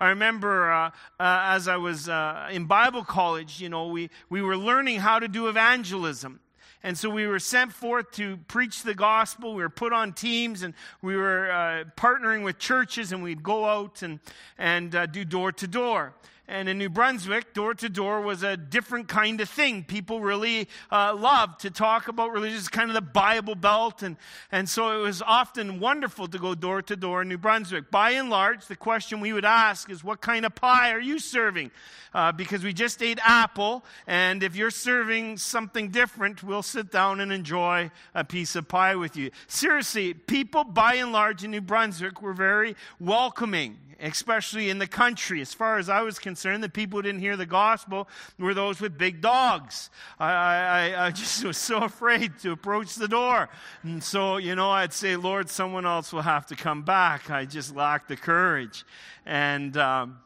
I 0.00 0.08
remember 0.08 0.72
uh, 0.72 0.86
uh, 0.86 0.90
as 1.18 1.68
I 1.68 1.76
was 1.76 2.08
uh, 2.08 2.48
in 2.50 2.64
Bible 2.64 3.04
college, 3.04 3.60
you 3.60 3.68
know, 3.68 3.88
we, 3.88 4.10
we 4.30 4.42
were 4.42 4.56
learning 4.56 5.00
how 5.00 5.18
to 5.18 5.28
do 5.28 5.48
evangelism. 5.48 6.40
And 6.82 6.98
so 6.98 7.08
we 7.08 7.26
were 7.26 7.38
sent 7.38 7.72
forth 7.72 8.10
to 8.12 8.36
preach 8.46 8.82
the 8.82 8.94
gospel. 8.94 9.54
We 9.54 9.62
were 9.62 9.70
put 9.70 9.94
on 9.94 10.12
teams 10.12 10.62
and 10.62 10.74
we 11.00 11.16
were 11.16 11.50
uh, 11.50 11.84
partnering 11.96 12.44
with 12.44 12.58
churches, 12.58 13.10
and 13.10 13.22
we'd 13.22 13.42
go 13.42 13.64
out 13.64 14.02
and, 14.02 14.20
and 14.58 14.94
uh, 14.94 15.06
do 15.06 15.24
door 15.24 15.50
to 15.52 15.66
door. 15.66 16.14
And 16.46 16.68
in 16.68 16.76
New 16.76 16.90
Brunswick, 16.90 17.54
door 17.54 17.72
to 17.72 17.88
door 17.88 18.20
was 18.20 18.42
a 18.42 18.54
different 18.54 19.08
kind 19.08 19.40
of 19.40 19.48
thing. 19.48 19.82
People 19.82 20.20
really 20.20 20.68
uh, 20.92 21.14
loved 21.14 21.60
to 21.60 21.70
talk 21.70 22.08
about 22.08 22.32
religion, 22.32 22.58
it's 22.58 22.68
kind 22.68 22.90
of 22.90 22.94
the 22.94 23.00
Bible 23.00 23.54
Belt. 23.54 24.02
And, 24.02 24.18
and 24.52 24.68
so 24.68 25.00
it 25.00 25.02
was 25.02 25.22
often 25.22 25.80
wonderful 25.80 26.28
to 26.28 26.38
go 26.38 26.54
door 26.54 26.82
to 26.82 26.96
door 26.96 27.22
in 27.22 27.28
New 27.28 27.38
Brunswick. 27.38 27.90
By 27.90 28.10
and 28.10 28.28
large, 28.28 28.66
the 28.66 28.76
question 28.76 29.20
we 29.20 29.32
would 29.32 29.46
ask 29.46 29.88
is, 29.88 30.04
What 30.04 30.20
kind 30.20 30.44
of 30.44 30.54
pie 30.54 30.92
are 30.92 31.00
you 31.00 31.18
serving? 31.18 31.70
Uh, 32.12 32.30
because 32.30 32.62
we 32.62 32.72
just 32.72 33.02
ate 33.02 33.18
apple, 33.24 33.84
and 34.06 34.44
if 34.44 34.54
you're 34.54 34.70
serving 34.70 35.36
something 35.36 35.88
different, 35.88 36.44
we'll 36.44 36.62
sit 36.62 36.92
down 36.92 37.18
and 37.18 37.32
enjoy 37.32 37.90
a 38.14 38.22
piece 38.22 38.54
of 38.54 38.68
pie 38.68 38.94
with 38.94 39.16
you. 39.16 39.30
Seriously, 39.48 40.14
people 40.14 40.62
by 40.62 40.94
and 40.94 41.10
large 41.10 41.42
in 41.42 41.50
New 41.50 41.60
Brunswick 41.60 42.22
were 42.22 42.32
very 42.32 42.76
welcoming 43.00 43.78
especially 44.00 44.70
in 44.70 44.78
the 44.78 44.86
country. 44.86 45.40
As 45.40 45.54
far 45.54 45.78
as 45.78 45.88
I 45.88 46.02
was 46.02 46.18
concerned, 46.18 46.62
the 46.62 46.68
people 46.68 46.98
who 46.98 47.02
didn't 47.02 47.20
hear 47.20 47.36
the 47.36 47.46
gospel 47.46 48.08
were 48.38 48.54
those 48.54 48.80
with 48.80 48.98
big 48.98 49.20
dogs. 49.20 49.90
I, 50.18 50.32
I, 50.32 51.06
I 51.06 51.10
just 51.10 51.44
was 51.44 51.56
so 51.56 51.78
afraid 51.78 52.38
to 52.40 52.52
approach 52.52 52.94
the 52.94 53.08
door. 53.08 53.48
And 53.82 54.02
so, 54.02 54.36
you 54.36 54.54
know, 54.54 54.70
I'd 54.70 54.92
say, 54.92 55.16
Lord, 55.16 55.48
someone 55.48 55.86
else 55.86 56.12
will 56.12 56.22
have 56.22 56.46
to 56.46 56.56
come 56.56 56.82
back. 56.82 57.30
I 57.30 57.44
just 57.44 57.74
lacked 57.74 58.08
the 58.08 58.16
courage. 58.16 58.84
And, 59.26 59.76
um, 59.76 60.18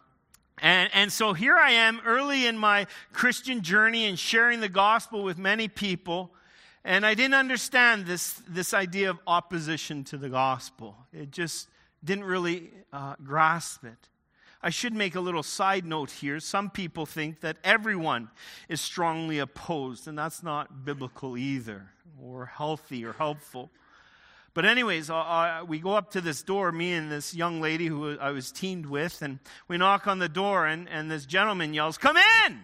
and, 0.60 0.90
and 0.92 1.12
so 1.12 1.32
here 1.32 1.56
I 1.56 1.72
am 1.72 2.00
early 2.04 2.46
in 2.46 2.58
my 2.58 2.86
Christian 3.12 3.62
journey 3.62 4.06
and 4.06 4.18
sharing 4.18 4.60
the 4.60 4.68
gospel 4.68 5.22
with 5.22 5.38
many 5.38 5.68
people. 5.68 6.32
And 6.84 7.04
I 7.04 7.14
didn't 7.14 7.34
understand 7.34 8.06
this, 8.06 8.40
this 8.48 8.72
idea 8.72 9.10
of 9.10 9.18
opposition 9.26 10.04
to 10.04 10.16
the 10.16 10.28
gospel. 10.28 10.96
It 11.12 11.30
just 11.30 11.68
didn't 12.04 12.24
really 12.24 12.70
uh, 12.92 13.14
grasp 13.24 13.84
it. 13.84 14.08
I 14.60 14.70
should 14.70 14.92
make 14.92 15.14
a 15.14 15.20
little 15.20 15.44
side 15.44 15.84
note 15.84 16.10
here. 16.10 16.40
Some 16.40 16.70
people 16.70 17.06
think 17.06 17.40
that 17.40 17.58
everyone 17.62 18.28
is 18.68 18.80
strongly 18.80 19.38
opposed, 19.38 20.08
and 20.08 20.18
that's 20.18 20.42
not 20.42 20.84
biblical 20.84 21.36
either, 21.36 21.90
or 22.20 22.46
healthy 22.46 23.04
or 23.04 23.12
helpful. 23.12 23.70
But, 24.54 24.64
anyways, 24.64 25.10
uh, 25.10 25.16
uh, 25.16 25.64
we 25.68 25.78
go 25.78 25.92
up 25.92 26.10
to 26.12 26.20
this 26.20 26.42
door, 26.42 26.72
me 26.72 26.92
and 26.92 27.12
this 27.12 27.34
young 27.34 27.60
lady 27.60 27.86
who 27.86 28.18
I 28.18 28.32
was 28.32 28.50
teamed 28.50 28.86
with, 28.86 29.22
and 29.22 29.38
we 29.68 29.76
knock 29.76 30.08
on 30.08 30.18
the 30.18 30.28
door, 30.28 30.66
and, 30.66 30.88
and 30.88 31.08
this 31.08 31.26
gentleman 31.26 31.72
yells, 31.72 31.96
Come 31.96 32.16
in! 32.16 32.58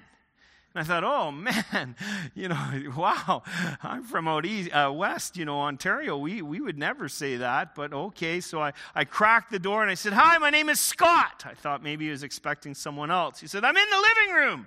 And 0.75 0.83
I 0.83 0.85
thought, 0.85 1.05
oh 1.05 1.31
man, 1.73 1.95
you 2.35 2.49
know, 2.49 2.93
wow, 2.97 3.43
I'm 3.83 4.03
from 4.03 4.27
out 4.27 4.45
east, 4.45 4.73
uh, 4.73 4.93
west, 4.93 5.37
you 5.37 5.45
know, 5.45 5.61
Ontario. 5.61 6.17
We, 6.19 6.43
we 6.43 6.61
would 6.61 6.79
never 6.79 7.09
say 7.09 7.37
that, 7.37 7.75
but 7.75 7.93
okay. 7.93 8.41
So 8.41 8.61
I, 8.61 8.73
I 8.95 9.05
cracked 9.05 9.53
the 9.53 9.59
door 9.59 9.83
and 9.83 9.91
I 9.91 9.95
said, 9.95 10.13
hi, 10.13 10.37
my 10.39 10.51
name 10.51 10.69
is 10.69 10.81
Scott. 10.81 11.45
I 11.45 11.55
thought 11.55 11.83
maybe 11.83 12.07
he 12.07 12.11
was 12.11 12.23
expecting 12.23 12.75
someone 12.75 13.11
else. 13.11 13.41
He 13.41 13.47
said, 13.47 13.65
I'm 13.65 13.77
in 13.77 13.91
the 13.91 13.97
living 13.97 14.35
room. 14.35 14.67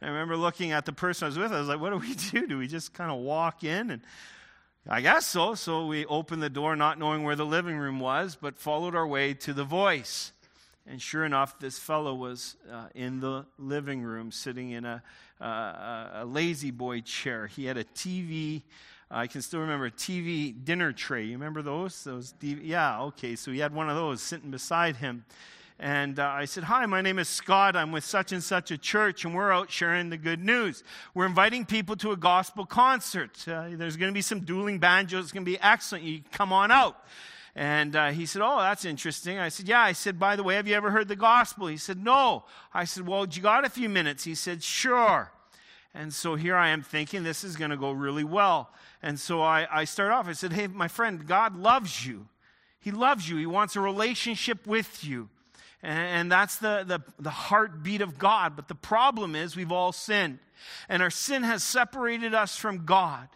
And 0.00 0.10
I 0.10 0.12
remember 0.12 0.36
looking 0.36 0.72
at 0.72 0.86
the 0.86 0.92
person 0.92 1.26
I 1.26 1.28
was 1.28 1.38
with. 1.38 1.52
I 1.52 1.60
was 1.60 1.68
like, 1.68 1.80
what 1.80 1.90
do 1.90 1.98
we 1.98 2.14
do? 2.30 2.46
Do 2.46 2.58
we 2.58 2.66
just 2.66 2.92
kind 2.92 3.10
of 3.10 3.18
walk 3.18 3.62
in? 3.62 3.90
And 3.90 4.02
I 4.88 5.00
guess 5.00 5.24
so. 5.24 5.54
So 5.54 5.86
we 5.86 6.04
opened 6.06 6.42
the 6.42 6.50
door, 6.50 6.74
not 6.74 6.98
knowing 6.98 7.22
where 7.22 7.36
the 7.36 7.46
living 7.46 7.76
room 7.78 8.00
was, 8.00 8.36
but 8.36 8.58
followed 8.58 8.94
our 8.96 9.06
way 9.06 9.34
to 9.34 9.54
the 9.54 9.64
voice. 9.64 10.32
And 10.86 11.00
sure 11.00 11.24
enough, 11.24 11.58
this 11.58 11.78
fellow 11.78 12.14
was 12.14 12.56
uh, 12.70 12.88
in 12.94 13.20
the 13.20 13.46
living 13.58 14.02
room 14.02 14.30
sitting 14.30 14.70
in 14.70 14.84
a 14.84 15.02
uh, 15.40 16.10
a 16.14 16.24
La-Z-Boy 16.24 17.00
chair. 17.00 17.46
He 17.46 17.66
had 17.66 17.76
a 17.76 17.84
TV. 17.84 18.62
I 19.10 19.26
can 19.26 19.42
still 19.42 19.60
remember 19.60 19.86
a 19.86 19.90
TV 19.90 20.54
dinner 20.64 20.92
tray. 20.92 21.24
You 21.24 21.32
remember 21.32 21.62
those? 21.62 22.02
Those 22.04 22.32
DV- 22.40 22.60
yeah, 22.62 23.02
okay. 23.02 23.36
So 23.36 23.50
he 23.50 23.58
had 23.58 23.74
one 23.74 23.88
of 23.88 23.96
those 23.96 24.22
sitting 24.22 24.50
beside 24.50 24.96
him. 24.96 25.24
And 25.78 26.18
uh, 26.20 26.26
I 26.26 26.44
said, 26.44 26.64
Hi, 26.64 26.86
my 26.86 27.00
name 27.00 27.18
is 27.18 27.28
Scott. 27.28 27.76
I'm 27.76 27.90
with 27.90 28.04
such 28.04 28.32
and 28.32 28.42
such 28.42 28.70
a 28.70 28.78
church, 28.78 29.24
and 29.24 29.34
we're 29.34 29.52
out 29.52 29.70
sharing 29.70 30.08
the 30.08 30.16
good 30.16 30.42
news. 30.42 30.84
We're 31.14 31.26
inviting 31.26 31.66
people 31.66 31.96
to 31.96 32.12
a 32.12 32.16
gospel 32.16 32.64
concert. 32.64 33.46
Uh, 33.46 33.68
there's 33.72 33.96
going 33.96 34.10
to 34.10 34.14
be 34.14 34.22
some 34.22 34.40
dueling 34.40 34.78
banjos. 34.78 35.24
It's 35.24 35.32
going 35.32 35.44
to 35.44 35.50
be 35.50 35.58
excellent. 35.60 36.04
You 36.04 36.20
come 36.32 36.52
on 36.52 36.70
out. 36.70 37.04
And 37.56 37.94
uh, 37.94 38.10
he 38.10 38.26
said, 38.26 38.42
Oh, 38.42 38.58
that's 38.58 38.84
interesting. 38.84 39.38
I 39.38 39.48
said, 39.48 39.68
Yeah. 39.68 39.80
I 39.80 39.92
said, 39.92 40.18
By 40.18 40.36
the 40.36 40.42
way, 40.42 40.56
have 40.56 40.66
you 40.66 40.74
ever 40.74 40.90
heard 40.90 41.08
the 41.08 41.16
gospel? 41.16 41.68
He 41.68 41.76
said, 41.76 42.02
No. 42.02 42.44
I 42.72 42.84
said, 42.84 43.06
Well, 43.06 43.26
you 43.26 43.42
got 43.42 43.64
a 43.64 43.70
few 43.70 43.88
minutes? 43.88 44.24
He 44.24 44.34
said, 44.34 44.62
Sure. 44.62 45.30
And 45.94 46.12
so 46.12 46.34
here 46.34 46.56
I 46.56 46.70
am 46.70 46.82
thinking 46.82 47.22
this 47.22 47.44
is 47.44 47.54
going 47.54 47.70
to 47.70 47.76
go 47.76 47.92
really 47.92 48.24
well. 48.24 48.70
And 49.00 49.20
so 49.20 49.40
I, 49.40 49.68
I 49.70 49.84
start 49.84 50.10
off. 50.10 50.26
I 50.26 50.32
said, 50.32 50.52
Hey, 50.52 50.66
my 50.66 50.88
friend, 50.88 51.26
God 51.26 51.56
loves 51.56 52.04
you. 52.04 52.26
He 52.80 52.90
loves 52.90 53.28
you. 53.28 53.36
He 53.36 53.46
wants 53.46 53.76
a 53.76 53.80
relationship 53.80 54.66
with 54.66 55.04
you. 55.04 55.28
And, 55.82 56.32
that's 56.32 56.56
the, 56.56 56.82
the, 56.86 57.00
the 57.18 57.30
heartbeat 57.30 58.00
of 58.00 58.18
God. 58.18 58.56
But 58.56 58.68
the 58.68 58.74
problem 58.74 59.36
is 59.36 59.54
we've 59.54 59.72
all 59.72 59.92
sinned. 59.92 60.38
And 60.88 61.02
our 61.02 61.10
sin 61.10 61.42
has 61.42 61.62
separated 61.62 62.34
us 62.34 62.56
from 62.56 62.86
God. 62.86 63.28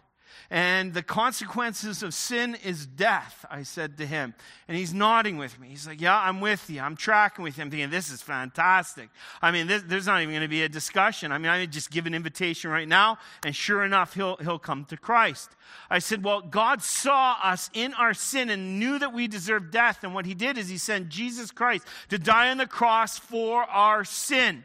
And 0.51 0.95
the 0.95 1.03
consequences 1.03 2.03
of 2.03 2.15
sin 2.15 2.57
is 2.65 2.87
death, 2.87 3.45
I 3.51 3.63
said 3.63 3.99
to 3.99 4.07
him. 4.07 4.35
And 4.67 4.77
he's 4.77 4.95
nodding 4.95 5.37
with 5.37 5.59
me. 5.61 5.69
He's 5.69 5.87
like, 5.87 6.01
Yeah, 6.01 6.19
I'm 6.19 6.41
with 6.41 6.71
you. 6.71 6.81
I'm 6.81 6.97
tracking 6.97 7.43
with 7.43 7.57
him, 7.57 7.71
thinking, 7.71 7.91
This 7.91 8.11
is 8.11 8.23
fantastic. 8.23 9.11
I 9.43 9.51
mean, 9.51 9.67
this, 9.67 9.83
there's 9.87 10.07
not 10.07 10.23
even 10.23 10.33
going 10.33 10.43
to 10.43 10.49
be 10.49 10.63
a 10.63 10.69
discussion. 10.69 11.33
I 11.33 11.39
mean, 11.39 11.51
I 11.51 11.67
just 11.67 11.91
give 11.91 12.07
an 12.07 12.15
invitation 12.15 12.71
right 12.71 12.89
now, 12.89 13.19
and 13.45 13.55
sure 13.55 13.85
enough, 13.85 14.15
he'll, 14.15 14.37
he'll 14.37 14.59
come 14.59 14.85
to 14.87 14.97
Christ. 14.97 15.51
I 15.91 15.99
said, 15.99 16.25
Well, 16.25 16.41
God 16.41 16.83
saw 16.83 17.37
us 17.43 17.71
in 17.75 17.95
our 17.95 18.15
sin 18.15 18.51
and 18.51 18.79
knew 18.79 18.99
that 18.99 19.13
we 19.13 19.29
deserved 19.29 19.71
death. 19.71 20.03
And 20.03 20.15
what 20.15 20.27
he 20.27 20.35
did 20.35 20.57
is 20.59 20.69
he 20.69 20.79
sent 20.79 21.09
Jesus 21.09 21.51
Christ 21.51 21.87
to 22.09 22.19
die 22.19 22.51
on 22.51 22.59
the 22.59 22.67
cross 22.67 23.19
for 23.19 23.63
our 23.65 24.05
sin. 24.05 24.65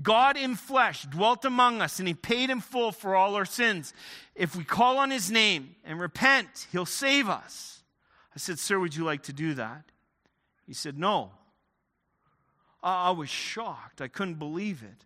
God 0.00 0.38
in 0.38 0.56
flesh 0.56 1.02
dwelt 1.02 1.44
among 1.44 1.82
us, 1.82 1.98
and 1.98 2.08
he 2.08 2.14
paid 2.14 2.48
in 2.48 2.60
full 2.60 2.92
for 2.92 3.14
all 3.14 3.34
our 3.34 3.44
sins. 3.44 3.92
If 4.34 4.56
we 4.56 4.64
call 4.64 4.98
on 4.98 5.10
his 5.10 5.30
name 5.30 5.76
and 5.84 6.00
repent, 6.00 6.66
he'll 6.72 6.86
save 6.86 7.28
us. 7.28 7.82
I 8.34 8.38
said, 8.38 8.58
Sir, 8.58 8.78
would 8.78 8.96
you 8.96 9.04
like 9.04 9.24
to 9.24 9.32
do 9.32 9.52
that? 9.54 9.84
He 10.66 10.72
said, 10.72 10.98
No. 10.98 11.32
I 12.82 13.10
was 13.10 13.28
shocked. 13.28 14.00
I 14.00 14.08
couldn't 14.08 14.40
believe 14.40 14.82
it. 14.82 15.04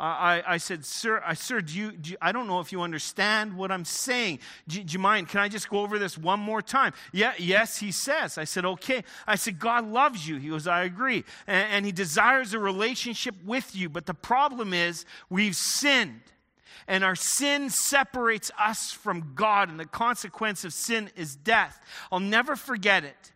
I, 0.00 0.42
I 0.46 0.56
said, 0.56 0.84
Sir, 0.84 1.22
I, 1.24 1.34
sir 1.34 1.60
do 1.60 1.76
you, 1.76 1.92
do 1.92 2.12
you, 2.12 2.16
I 2.22 2.32
don't 2.32 2.46
know 2.46 2.60
if 2.60 2.72
you 2.72 2.80
understand 2.80 3.54
what 3.54 3.70
I'm 3.70 3.84
saying. 3.84 4.38
Do, 4.66 4.82
do, 4.82 4.92
you 4.92 4.98
mind? 4.98 5.28
Can 5.28 5.40
I 5.40 5.48
just 5.48 5.68
go 5.68 5.80
over 5.80 5.98
this 5.98 6.16
one 6.16 6.40
more 6.40 6.62
time? 6.62 6.94
Yeah, 7.12 7.34
yes, 7.38 7.76
he 7.76 7.92
says. 7.92 8.38
I 8.38 8.44
said, 8.44 8.64
Okay. 8.64 9.04
I 9.26 9.36
said, 9.36 9.58
God 9.58 9.86
loves 9.86 10.26
you. 10.26 10.36
He 10.38 10.48
goes, 10.48 10.66
I 10.66 10.84
agree. 10.84 11.24
And, 11.46 11.72
and 11.72 11.86
he 11.86 11.92
desires 11.92 12.54
a 12.54 12.58
relationship 12.58 13.34
with 13.44 13.76
you. 13.76 13.90
But 13.90 14.06
the 14.06 14.14
problem 14.14 14.72
is, 14.72 15.04
we've 15.28 15.56
sinned. 15.56 16.22
And 16.88 17.04
our 17.04 17.14
sin 17.14 17.68
separates 17.68 18.50
us 18.58 18.92
from 18.92 19.32
God. 19.34 19.68
And 19.68 19.78
the 19.78 19.84
consequence 19.84 20.64
of 20.64 20.72
sin 20.72 21.10
is 21.14 21.36
death. 21.36 21.78
I'll 22.10 22.20
never 22.20 22.56
forget 22.56 23.04
it. 23.04 23.32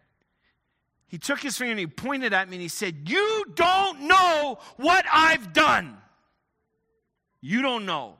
He 1.09 1.19
took 1.19 1.41
his 1.41 1.57
finger 1.59 1.73
and 1.73 1.79
he 1.79 1.87
pointed 1.87 2.33
at 2.33 2.49
me 2.49 2.57
and 2.57 2.63
he 2.63 2.69
said, 2.69 3.09
You 3.09 3.45
don't 3.55 4.01
know 4.03 4.59
what 4.79 5.05
I've 5.13 5.53
done. 5.53 5.99
You 7.47 7.61
don't 7.61 7.85
know. 7.85 8.15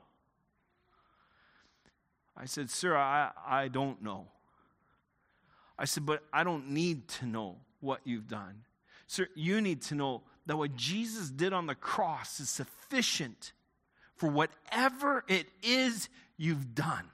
I 2.37 2.45
said, 2.45 2.69
Sir, 2.69 2.95
I, 2.95 3.31
I 3.43 3.69
don't 3.69 4.03
know. 4.03 4.27
I 5.79 5.85
said, 5.85 6.05
But 6.05 6.21
I 6.31 6.43
don't 6.43 6.69
need 6.69 7.07
to 7.07 7.25
know 7.25 7.55
what 7.79 8.01
you've 8.03 8.27
done. 8.27 8.65
Sir, 9.07 9.27
you 9.33 9.61
need 9.61 9.81
to 9.83 9.95
know 9.95 10.21
that 10.45 10.57
what 10.57 10.75
Jesus 10.75 11.31
did 11.31 11.53
on 11.53 11.65
the 11.65 11.73
cross 11.73 12.39
is 12.39 12.49
sufficient 12.49 13.53
for 14.15 14.29
whatever 14.29 15.23
it 15.27 15.47
is 15.63 16.07
you've 16.37 16.75
done. 16.75 17.05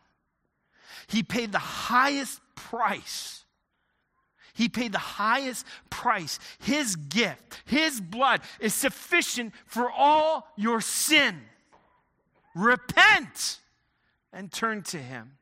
He 1.07 1.23
paid 1.23 1.53
the 1.53 1.59
highest 1.59 2.41
price. 2.55 3.45
He 4.53 4.67
paid 4.67 4.91
the 4.91 4.97
highest 4.97 5.65
price. 5.89 6.39
His 6.59 6.97
gift, 6.97 7.61
His 7.63 8.01
blood 8.01 8.41
is 8.59 8.73
sufficient 8.73 9.53
for 9.65 9.89
all 9.89 10.45
your 10.57 10.81
sin. 10.81 11.39
Repent 12.55 13.59
and 14.33 14.51
turn 14.51 14.83
to 14.83 14.97
Him. 14.97 15.37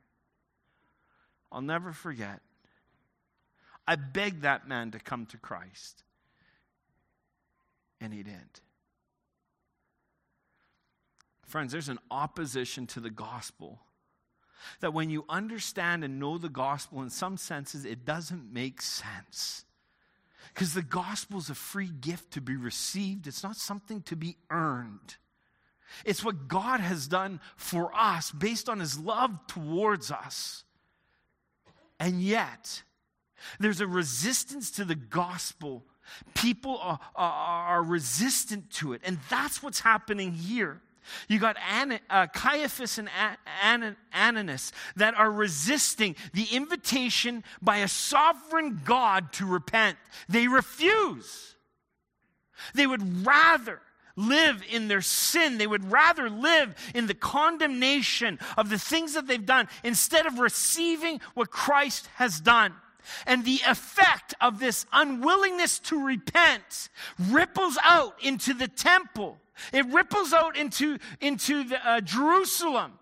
I'll 1.52 1.62
never 1.62 1.92
forget. 1.92 2.40
I 3.86 3.96
begged 3.96 4.42
that 4.42 4.68
man 4.68 4.92
to 4.92 5.00
come 5.00 5.26
to 5.26 5.36
Christ, 5.36 6.04
and 8.00 8.12
he 8.14 8.22
didn't. 8.22 8.60
Friends, 11.44 11.72
there's 11.72 11.88
an 11.88 11.98
opposition 12.08 12.86
to 12.88 13.00
the 13.00 13.10
gospel. 13.10 13.80
That 14.80 14.94
when 14.94 15.10
you 15.10 15.24
understand 15.28 16.04
and 16.04 16.20
know 16.20 16.38
the 16.38 16.48
gospel, 16.48 17.02
in 17.02 17.10
some 17.10 17.36
senses, 17.36 17.84
it 17.84 18.04
doesn't 18.04 18.52
make 18.52 18.80
sense. 18.80 19.64
Because 20.54 20.74
the 20.74 20.82
gospel 20.82 21.38
is 21.38 21.50
a 21.50 21.54
free 21.54 21.88
gift 21.88 22.34
to 22.34 22.40
be 22.40 22.56
received, 22.56 23.26
it's 23.26 23.42
not 23.42 23.56
something 23.56 24.02
to 24.02 24.14
be 24.14 24.36
earned. 24.50 25.16
It's 26.04 26.24
what 26.24 26.48
God 26.48 26.80
has 26.80 27.08
done 27.08 27.40
for 27.56 27.90
us 27.94 28.30
based 28.30 28.68
on 28.68 28.80
his 28.80 28.98
love 28.98 29.46
towards 29.46 30.10
us. 30.10 30.64
And 31.98 32.22
yet, 32.22 32.82
there's 33.58 33.80
a 33.80 33.86
resistance 33.86 34.70
to 34.72 34.84
the 34.84 34.94
gospel. 34.94 35.84
People 36.34 36.78
are, 36.78 36.98
are, 37.14 37.66
are 37.76 37.82
resistant 37.82 38.70
to 38.70 38.92
it. 38.92 39.02
And 39.04 39.18
that's 39.28 39.62
what's 39.62 39.80
happening 39.80 40.32
here. 40.32 40.80
You 41.28 41.38
got 41.38 41.56
An- 41.68 42.00
uh, 42.08 42.26
Caiaphas 42.28 42.98
and 42.98 43.08
An- 43.62 43.96
Ananias 44.14 44.72
that 44.96 45.14
are 45.14 45.30
resisting 45.30 46.16
the 46.32 46.46
invitation 46.52 47.44
by 47.60 47.78
a 47.78 47.88
sovereign 47.88 48.80
God 48.84 49.32
to 49.34 49.46
repent. 49.46 49.98
They 50.28 50.46
refuse. 50.46 51.56
They 52.74 52.86
would 52.86 53.26
rather 53.26 53.80
live 54.20 54.62
in 54.70 54.88
their 54.88 55.02
sin. 55.02 55.58
They 55.58 55.66
would 55.66 55.90
rather 55.90 56.28
live 56.28 56.74
in 56.94 57.06
the 57.06 57.14
condemnation 57.14 58.38
of 58.56 58.70
the 58.70 58.78
things 58.78 59.14
that 59.14 59.26
they've 59.26 59.44
done 59.44 59.68
instead 59.82 60.26
of 60.26 60.38
receiving 60.38 61.20
what 61.34 61.50
Christ 61.50 62.08
has 62.16 62.40
done. 62.40 62.74
And 63.26 63.44
the 63.44 63.60
effect 63.66 64.34
of 64.40 64.60
this 64.60 64.86
unwillingness 64.92 65.78
to 65.80 66.04
repent 66.04 66.90
ripples 67.18 67.78
out 67.82 68.22
into 68.22 68.54
the 68.54 68.68
temple. 68.68 69.38
It 69.72 69.86
ripples 69.86 70.32
out 70.32 70.56
into, 70.56 70.98
into 71.20 71.64
the, 71.64 71.86
uh, 71.86 72.00
Jerusalem. 72.00 72.92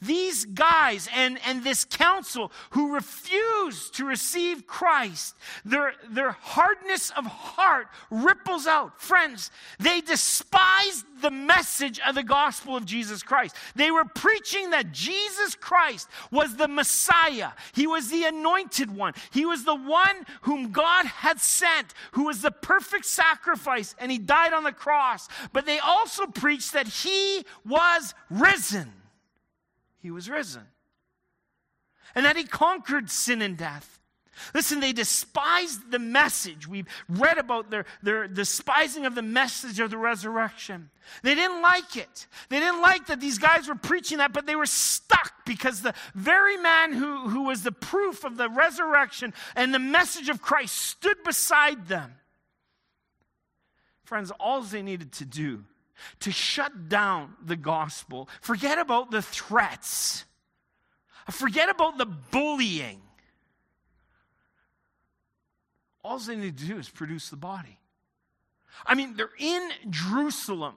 These 0.00 0.44
guys 0.46 1.08
and, 1.14 1.38
and 1.46 1.64
this 1.64 1.84
council 1.84 2.52
who 2.70 2.94
refuse 2.94 3.90
to 3.90 4.04
receive 4.04 4.66
Christ, 4.66 5.36
their, 5.64 5.94
their 6.08 6.32
hardness 6.32 7.10
of 7.10 7.26
heart 7.26 7.88
ripples 8.10 8.66
out. 8.66 9.00
Friends, 9.00 9.50
they 9.78 10.00
despised 10.00 11.04
the 11.20 11.30
message 11.30 12.00
of 12.06 12.14
the 12.14 12.22
gospel 12.22 12.76
of 12.76 12.84
Jesus 12.84 13.22
Christ. 13.22 13.56
They 13.74 13.90
were 13.90 14.04
preaching 14.04 14.70
that 14.70 14.92
Jesus 14.92 15.54
Christ 15.54 16.08
was 16.30 16.56
the 16.56 16.68
Messiah, 16.68 17.50
He 17.72 17.86
was 17.86 18.08
the 18.08 18.24
anointed 18.24 18.94
one, 18.94 19.14
He 19.30 19.46
was 19.46 19.64
the 19.64 19.74
one 19.74 20.26
whom 20.42 20.72
God 20.72 21.06
had 21.06 21.40
sent, 21.40 21.94
who 22.12 22.24
was 22.24 22.42
the 22.42 22.50
perfect 22.50 23.06
sacrifice, 23.06 23.94
and 23.98 24.10
He 24.10 24.18
died 24.18 24.52
on 24.52 24.64
the 24.64 24.72
cross. 24.72 25.28
But 25.52 25.66
they 25.66 25.78
also 25.78 26.26
preached 26.26 26.72
that 26.72 26.88
He 26.88 27.44
was 27.64 28.14
risen 28.30 28.92
he 30.02 30.10
was 30.10 30.28
risen. 30.28 30.66
And 32.14 32.26
that 32.26 32.36
he 32.36 32.44
conquered 32.44 33.08
sin 33.10 33.40
and 33.40 33.56
death. 33.56 34.00
Listen, 34.54 34.80
they 34.80 34.92
despised 34.92 35.90
the 35.90 35.98
message. 35.98 36.66
We've 36.66 36.88
read 37.08 37.38
about 37.38 37.70
their, 37.70 37.84
their 38.02 38.26
despising 38.26 39.06
of 39.06 39.14
the 39.14 39.22
message 39.22 39.78
of 39.78 39.90
the 39.90 39.98
resurrection. 39.98 40.90
They 41.22 41.34
didn't 41.34 41.60
like 41.60 41.96
it. 41.96 42.26
They 42.48 42.58
didn't 42.58 42.80
like 42.80 43.06
that 43.06 43.20
these 43.20 43.38
guys 43.38 43.68
were 43.68 43.74
preaching 43.74 44.18
that, 44.18 44.32
but 44.32 44.46
they 44.46 44.56
were 44.56 44.66
stuck 44.66 45.44
because 45.44 45.82
the 45.82 45.94
very 46.14 46.56
man 46.56 46.92
who, 46.92 47.28
who 47.28 47.44
was 47.44 47.62
the 47.62 47.72
proof 47.72 48.24
of 48.24 48.36
the 48.36 48.48
resurrection 48.48 49.34
and 49.54 49.72
the 49.72 49.78
message 49.78 50.28
of 50.28 50.42
Christ 50.42 50.76
stood 50.76 51.22
beside 51.24 51.88
them. 51.88 52.14
Friends, 54.04 54.32
all 54.40 54.62
they 54.62 54.82
needed 54.82 55.12
to 55.12 55.24
do 55.24 55.64
to 56.20 56.30
shut 56.30 56.88
down 56.88 57.34
the 57.44 57.56
gospel. 57.56 58.28
Forget 58.40 58.78
about 58.78 59.10
the 59.10 59.22
threats. 59.22 60.24
Forget 61.30 61.68
about 61.68 61.98
the 61.98 62.06
bullying. 62.06 63.00
All 66.04 66.18
they 66.18 66.36
need 66.36 66.58
to 66.58 66.66
do 66.66 66.78
is 66.78 66.88
produce 66.88 67.30
the 67.30 67.36
body. 67.36 67.78
I 68.84 68.94
mean, 68.94 69.14
they're 69.16 69.28
in 69.38 69.70
Jerusalem. 69.88 70.74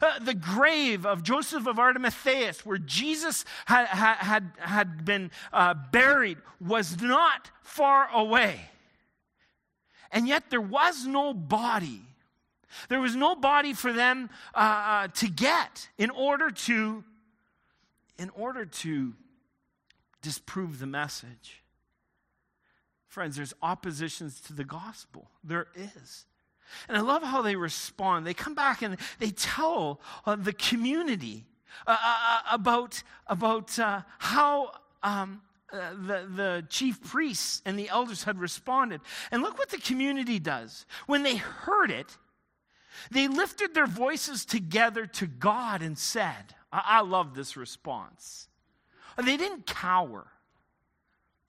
Uh, 0.00 0.18
the 0.20 0.34
grave 0.34 1.04
of 1.04 1.22
Joseph 1.22 1.66
of 1.66 1.76
Arimathea's, 1.76 2.64
where 2.64 2.78
Jesus 2.78 3.44
had, 3.66 3.86
had, 3.86 4.52
had 4.58 5.04
been 5.04 5.30
uh, 5.52 5.74
buried, 5.90 6.38
was 6.60 7.00
not 7.00 7.50
far 7.62 8.08
away. 8.12 8.60
And 10.12 10.28
yet 10.28 10.50
there 10.50 10.60
was 10.60 11.06
no 11.06 11.32
body 11.34 12.02
there 12.88 13.00
was 13.00 13.16
no 13.16 13.34
body 13.34 13.72
for 13.72 13.92
them 13.92 14.30
uh, 14.54 14.58
uh, 14.58 15.08
to 15.08 15.28
get 15.28 15.88
in 15.98 16.10
order 16.10 16.50
to, 16.50 17.04
in 18.18 18.30
order 18.30 18.64
to 18.66 19.14
disprove 20.20 20.78
the 20.78 20.86
message. 20.86 21.62
Friends, 23.08 23.36
there's 23.36 23.54
oppositions 23.62 24.40
to 24.42 24.52
the 24.52 24.64
gospel. 24.64 25.28
There 25.44 25.68
is. 25.74 26.26
And 26.88 26.96
I 26.96 27.00
love 27.00 27.22
how 27.22 27.42
they 27.42 27.56
respond. 27.56 28.26
They 28.26 28.34
come 28.34 28.54
back 28.54 28.80
and 28.82 28.96
they 29.18 29.30
tell 29.30 30.00
uh, 30.24 30.36
the 30.36 30.54
community 30.54 31.44
uh, 31.86 31.96
uh, 32.02 32.40
about, 32.50 33.02
about 33.26 33.76
how 34.18 34.72
um, 35.02 35.42
uh, 35.72 35.94
the, 35.94 36.28
the 36.34 36.66
chief 36.68 37.02
priests 37.02 37.62
and 37.64 37.78
the 37.78 37.88
elders 37.88 38.24
had 38.24 38.38
responded. 38.38 39.00
And 39.30 39.42
look 39.42 39.58
what 39.58 39.70
the 39.70 39.78
community 39.78 40.38
does. 40.38 40.84
When 41.06 41.22
they 41.22 41.36
heard 41.36 41.90
it, 41.90 42.18
they 43.10 43.28
lifted 43.28 43.74
their 43.74 43.86
voices 43.86 44.44
together 44.44 45.06
to 45.06 45.26
God 45.26 45.82
and 45.82 45.98
said, 45.98 46.54
I, 46.72 46.82
I 46.84 47.00
love 47.00 47.34
this 47.34 47.56
response. 47.56 48.48
They 49.22 49.36
didn't 49.36 49.66
cower. 49.66 50.26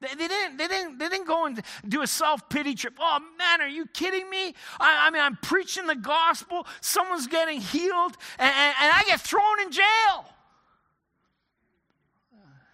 They, 0.02 0.28
didn't, 0.28 0.58
they, 0.58 0.68
didn't, 0.68 0.98
they 0.98 1.08
didn't 1.08 1.28
go 1.28 1.46
and 1.46 1.62
do 1.88 2.02
a 2.02 2.08
self 2.08 2.50
pity 2.50 2.76
trip. 2.76 2.96
Oh, 3.00 3.20
man, 3.38 3.62
are 3.62 3.68
you 3.68 3.86
kidding 3.86 4.30
me? 4.30 4.54
I, 4.80 5.08
I, 5.08 5.10
mean, 5.12 5.22
I'm 5.22 5.38
preaching 5.38 5.88
the 5.88 5.96
gospel, 5.96 6.68
someone's 6.82 7.28
getting 7.28 7.62
healed, 7.62 8.18
and, 8.38 8.54
and, 8.54 8.76
and 8.82 8.92
I 8.94 9.04
get 9.08 9.22
thrown 9.22 9.62
in 9.62 9.72
jail. 9.72 10.26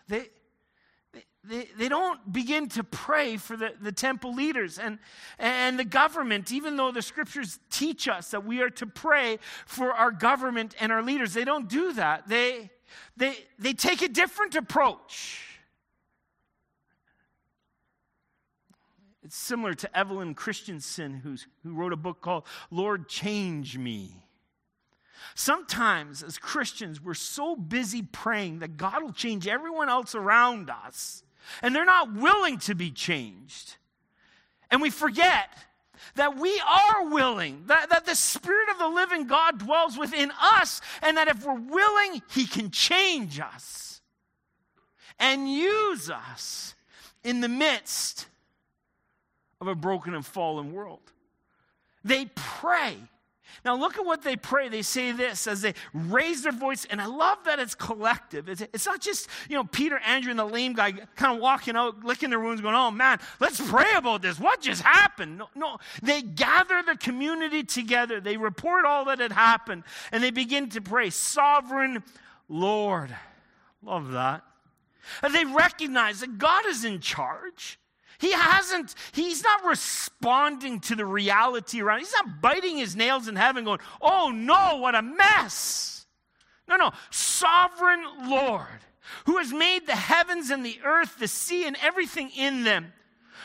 They, 0.08 0.30
they, 1.44 1.70
they 1.78 1.88
don't 1.88 2.32
begin 2.32 2.68
to 2.70 2.84
pray 2.84 3.38
for 3.38 3.56
the, 3.56 3.74
the 3.82 3.94
temple 3.94 4.34
leaders 4.34 4.78
and, 4.78 5.00
and 5.38 5.80
the 5.80 5.86
government, 5.86 6.52
even 6.52 6.76
though 6.76 6.92
the 6.92 7.02
scriptures 7.02 7.60
teach 7.70 8.08
us 8.08 8.32
that 8.32 8.46
we 8.46 8.62
are 8.62 8.70
to 8.72 8.86
pray 8.86 9.40
for 9.66 9.94
our 9.94 10.12
government 10.12 10.76
and 10.80 10.92
our 10.92 11.02
leaders. 11.02 11.34
They 11.34 11.46
don't 11.46 11.70
do 11.70 11.94
that. 11.94 12.28
They, 12.28 12.70
they, 13.16 13.38
they 13.58 13.74
take 13.74 14.02
a 14.02 14.10
different 14.10 14.56
approach. 14.56 15.46
It's 19.24 19.38
similar 19.38 19.74
to 19.76 19.98
Evelyn 19.98 20.34
Christenson, 20.34 21.14
who's, 21.14 21.48
who 21.64 21.74
wrote 21.74 21.94
a 21.94 21.98
book 21.98 22.20
called 22.22 22.48
Lord 22.70 23.08
Change 23.08 23.78
Me. 23.78 24.26
Sometimes, 25.36 26.22
as 26.22 26.38
Christians, 26.38 27.02
we're 27.02 27.14
so 27.14 27.56
busy 27.56 28.02
praying 28.02 28.60
that 28.60 28.76
God 28.76 29.04
will 29.04 29.14
change 29.14 29.48
everyone 29.48 29.88
else 29.88 30.16
around 30.16 30.70
us 30.70 31.24
and 31.62 31.76
they're 31.76 31.86
not 31.86 32.14
willing 32.14 32.60
to 32.60 32.76
be 32.76 32.92
changed. 32.92 33.76
And 34.72 34.82
we 34.82 34.90
forget 34.90 35.50
that 36.16 36.38
we 36.38 36.62
are 36.68 37.10
willing, 37.10 37.64
that, 37.68 37.90
that 37.90 38.06
the 38.06 38.16
Spirit 38.16 38.70
of 38.70 38.78
the 38.80 38.88
living 38.88 39.28
God 39.28 39.60
dwells 39.60 39.98
within 39.98 40.32
us, 40.42 40.82
and 41.02 41.18
that 41.18 41.28
if 41.28 41.46
we're 41.46 41.54
willing, 41.54 42.22
He 42.32 42.46
can 42.46 42.72
change 42.72 43.40
us 43.40 44.02
and 45.20 45.52
use 45.52 46.10
us 46.10 46.76
in 47.24 47.42
the 47.42 47.50
midst 47.50 48.28
of 49.62 49.68
a 49.68 49.76
broken 49.76 50.14
and 50.14 50.26
fallen 50.26 50.72
world. 50.72 51.02
They 52.04 52.26
pray 52.36 52.96
Now, 53.66 53.76
look 53.76 53.98
at 53.98 54.06
what 54.06 54.22
they 54.22 54.36
pray. 54.36 54.70
They 54.70 54.82
say 54.82 55.12
this 55.12 55.48
as 55.48 55.62
they 55.62 55.74
raise 55.94 56.44
their 56.44 56.52
voice, 56.52 56.86
and 56.90 57.02
I 57.02 57.06
love 57.06 57.40
that 57.46 57.60
it's 57.60 57.76
collective. 57.76 58.50
It's, 58.50 58.62
it's, 58.62 58.86
not 58.86 59.02
just, 59.02 59.28
you 59.50 59.56
know, 59.56 59.64
Peter, 59.64 59.98
Andrew, 60.00 60.32
and 60.32 60.40
the 60.40 60.46
lame 60.46 60.74
guy 60.74 60.92
kind 61.16 61.36
of 61.36 61.42
walking 61.42 61.76
out, 61.76 62.04
licking 62.04 62.30
their 62.30 62.40
wounds, 62.40 62.62
going, 62.62 62.76
oh 62.76 62.92
man, 62.92 63.20
let's 63.40 63.60
pray 63.70 63.94
about 63.96 64.22
this. 64.22 64.40
What 64.40 64.62
just 64.62 64.82
happened? 64.82 65.38
No, 65.40 65.50
no. 65.56 65.78
They 66.02 66.22
gather 66.22 66.82
the 66.84 66.98
community 66.98 67.64
together, 67.64 68.20
they 68.20 68.38
report 68.38 68.86
all 68.86 69.06
that 69.06 69.20
had 69.20 69.32
happened, 69.32 69.84
and 70.12 70.24
they 70.24 70.32
begin 70.32 70.70
to 70.70 70.82
pray, 70.82 71.10
Sovereign 71.10 72.04
Lord. 72.48 73.16
Love 73.84 74.12
that. 74.12 74.44
And 75.24 75.34
they 75.34 75.46
recognize 75.46 76.20
that 76.20 76.38
God 76.38 76.66
is 76.66 76.86
in 76.86 77.00
charge. 77.00 77.80
He 78.20 78.34
hasn't, 78.34 78.96
he's 79.14 79.42
not 79.44 79.64
responding 79.66 80.82
to 80.82 80.96
the 80.96 81.06
reality 81.06 81.82
around. 81.82 82.00
He's 82.00 82.14
not 82.14 82.42
biting 82.42 82.78
his 82.78 82.96
nails 82.96 83.30
in 83.30 83.38
heaven 83.38 83.64
going, 83.64 83.80
oh 84.02 84.30
no, 84.30 84.78
what 84.78 84.94
a 84.94 85.02
mess. 85.02 86.06
No, 86.68 86.76
no. 86.76 86.92
Sovereign 87.10 88.04
Lord, 88.30 88.68
who 89.26 89.38
has 89.38 89.54
made 89.54 89.88
the 89.88 89.96
heavens 89.96 90.50
and 90.50 90.66
the 90.66 90.80
earth, 90.84 91.18
the 91.18 91.30
sea, 91.30 91.66
and 91.66 91.78
everything 91.82 92.30
in 92.38 92.64
them 92.64 92.92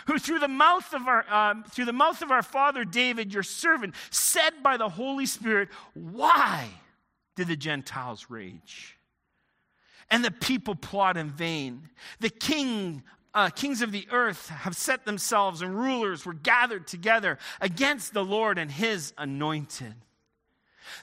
who 0.06 0.18
through 0.18 0.40
the 0.40 0.48
mouth 0.48 0.92
of 0.92 1.06
our 1.06 1.24
um, 1.32 1.64
through 1.64 1.87
the 1.87 1.92
mouth 1.92 2.20
of 2.20 2.30
our 2.30 2.42
father 2.42 2.84
David, 2.84 3.32
your 3.32 3.42
servant, 3.42 3.94
said 4.10 4.62
by 4.62 4.76
the 4.76 4.88
Holy 4.88 5.24
Spirit, 5.24 5.68
"Why 5.94 6.68
did 7.37 7.48
the 7.48 7.56
Gentiles 7.56 8.26
rage, 8.28 8.98
and 10.10 10.24
the 10.24 10.30
people 10.30 10.74
plot 10.74 11.16
in 11.16 11.30
vain? 11.30 11.88
The 12.20 12.28
king 12.28 13.02
uh, 13.34 13.50
kings 13.50 13.82
of 13.82 13.92
the 13.92 14.06
earth 14.10 14.48
have 14.48 14.76
set 14.76 15.04
themselves, 15.04 15.60
and 15.60 15.78
rulers 15.78 16.24
were 16.24 16.34
gathered 16.34 16.86
together 16.86 17.38
against 17.60 18.14
the 18.14 18.24
Lord 18.24 18.58
and 18.58 18.70
his 18.70 19.12
anointed. 19.18 19.94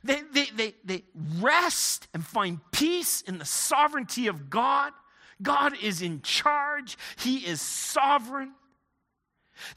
They, 0.03 0.21
they, 0.33 0.45
they, 0.55 0.75
they 0.83 1.03
rest 1.39 2.07
and 2.13 2.25
find 2.25 2.59
peace 2.71 3.21
in 3.21 3.37
the 3.37 3.45
sovereignty 3.45 4.27
of 4.27 4.49
God. 4.49 4.93
God 5.41 5.73
is 5.81 6.01
in 6.01 6.21
charge, 6.21 6.97
He 7.17 7.37
is 7.39 7.61
sovereign. 7.61 8.53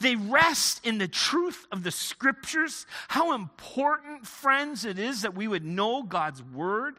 They 0.01 0.17
rest 0.17 0.87
in 0.87 0.99
the 0.99 1.09
truth 1.09 1.67
of 1.71 1.83
the 1.83 1.91
scriptures. 1.91 2.87
How 3.09 3.35
important, 3.35 4.27
friends, 4.27 4.85
it 4.85 4.99
is 4.99 5.23
that 5.23 5.35
we 5.35 5.47
would 5.47 5.65
know 5.65 6.03
God's 6.03 6.43
word. 6.43 6.99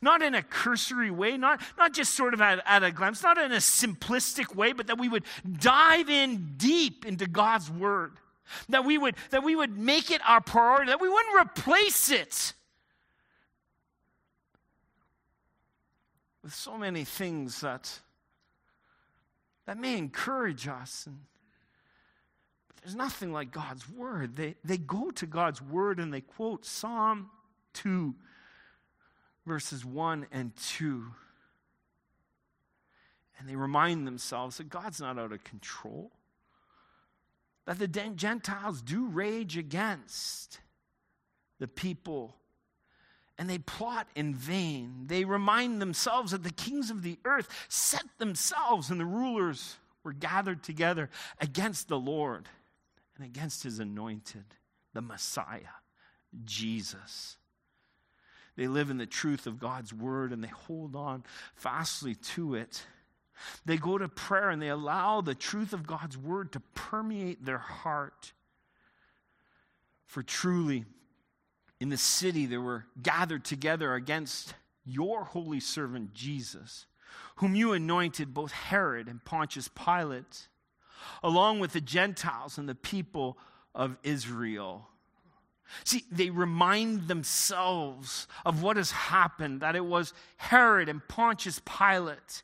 Not 0.00 0.22
in 0.22 0.34
a 0.34 0.42
cursory 0.42 1.10
way, 1.10 1.36
not, 1.36 1.60
not 1.78 1.92
just 1.92 2.14
sort 2.14 2.34
of 2.34 2.40
at, 2.40 2.62
at 2.66 2.82
a 2.82 2.90
glance, 2.90 3.22
not 3.22 3.38
in 3.38 3.52
a 3.52 3.56
simplistic 3.56 4.54
way, 4.54 4.72
but 4.72 4.86
that 4.88 4.98
we 4.98 5.08
would 5.08 5.24
dive 5.58 6.08
in 6.08 6.54
deep 6.56 7.04
into 7.04 7.26
God's 7.26 7.70
word. 7.70 8.12
That 8.68 8.84
we 8.84 8.98
would, 8.98 9.16
that 9.30 9.42
we 9.42 9.56
would 9.56 9.76
make 9.76 10.10
it 10.10 10.20
our 10.26 10.40
priority, 10.40 10.90
that 10.90 11.00
we 11.00 11.08
wouldn't 11.08 11.40
replace 11.40 12.10
it 12.10 12.52
with 16.42 16.54
so 16.54 16.76
many 16.76 17.04
things 17.04 17.62
that, 17.62 18.00
that 19.66 19.78
may 19.78 19.96
encourage 19.96 20.68
us. 20.68 21.06
And, 21.06 21.20
there's 22.84 22.94
nothing 22.94 23.32
like 23.32 23.50
God's 23.50 23.88
word. 23.88 24.36
They, 24.36 24.56
they 24.62 24.76
go 24.76 25.10
to 25.12 25.24
God's 25.24 25.62
word 25.62 25.98
and 25.98 26.12
they 26.12 26.20
quote 26.20 26.66
Psalm 26.66 27.30
2 27.72 28.14
verses 29.46 29.84
1 29.84 30.26
and 30.32 30.54
2. 30.56 31.04
And 33.38 33.48
they 33.48 33.56
remind 33.56 34.06
themselves 34.06 34.58
that 34.58 34.68
God's 34.68 35.00
not 35.00 35.18
out 35.18 35.32
of 35.32 35.44
control, 35.44 36.12
that 37.66 37.78
the 37.78 37.88
Gentiles 37.88 38.82
do 38.82 39.06
rage 39.06 39.56
against 39.56 40.60
the 41.58 41.68
people. 41.68 42.36
And 43.36 43.50
they 43.50 43.58
plot 43.58 44.06
in 44.14 44.34
vain. 44.34 45.06
They 45.08 45.24
remind 45.24 45.82
themselves 45.82 46.30
that 46.30 46.44
the 46.44 46.52
kings 46.52 46.90
of 46.90 47.02
the 47.02 47.18
earth 47.24 47.48
set 47.68 48.04
themselves 48.18 48.90
and 48.90 49.00
the 49.00 49.04
rulers 49.04 49.76
were 50.04 50.12
gathered 50.12 50.62
together 50.62 51.10
against 51.40 51.88
the 51.88 51.98
Lord 51.98 52.48
and 53.16 53.24
against 53.24 53.64
his 53.64 53.80
anointed, 53.80 54.44
the 54.92 55.00
Messiah, 55.00 55.80
Jesus. 56.44 57.38
They 58.56 58.68
live 58.68 58.90
in 58.90 58.98
the 58.98 59.06
truth 59.06 59.46
of 59.46 59.58
God's 59.58 59.92
word 59.92 60.32
and 60.32 60.42
they 60.42 60.48
hold 60.48 60.94
on 60.94 61.24
fastly 61.56 62.14
to 62.14 62.54
it. 62.54 62.86
They 63.64 63.76
go 63.76 63.98
to 63.98 64.08
prayer 64.08 64.50
and 64.50 64.62
they 64.62 64.68
allow 64.68 65.20
the 65.20 65.34
truth 65.34 65.72
of 65.72 65.86
God's 65.86 66.16
word 66.16 66.52
to 66.52 66.60
permeate 66.74 67.44
their 67.44 67.58
heart. 67.58 68.32
For 70.06 70.22
truly, 70.22 70.84
in 71.80 71.88
the 71.88 71.96
city, 71.96 72.46
they 72.46 72.56
were 72.56 72.86
gathered 73.02 73.44
together 73.44 73.94
against 73.94 74.54
your 74.84 75.24
holy 75.24 75.60
servant 75.60 76.14
Jesus, 76.14 76.86
whom 77.36 77.54
you 77.54 77.72
anointed 77.72 78.32
both 78.32 78.52
Herod 78.52 79.08
and 79.08 79.24
Pontius 79.24 79.68
Pilate, 79.68 80.48
along 81.22 81.58
with 81.58 81.72
the 81.72 81.80
Gentiles 81.80 82.58
and 82.58 82.68
the 82.68 82.74
people 82.74 83.36
of 83.74 83.96
Israel. 84.04 84.88
See, 85.84 86.04
they 86.10 86.30
remind 86.30 87.08
themselves 87.08 88.26
of 88.44 88.62
what 88.62 88.76
has 88.76 88.90
happened, 88.90 89.60
that 89.60 89.76
it 89.76 89.84
was 89.84 90.12
Herod 90.36 90.88
and 90.88 91.06
Pontius 91.08 91.60
Pilate 91.64 92.42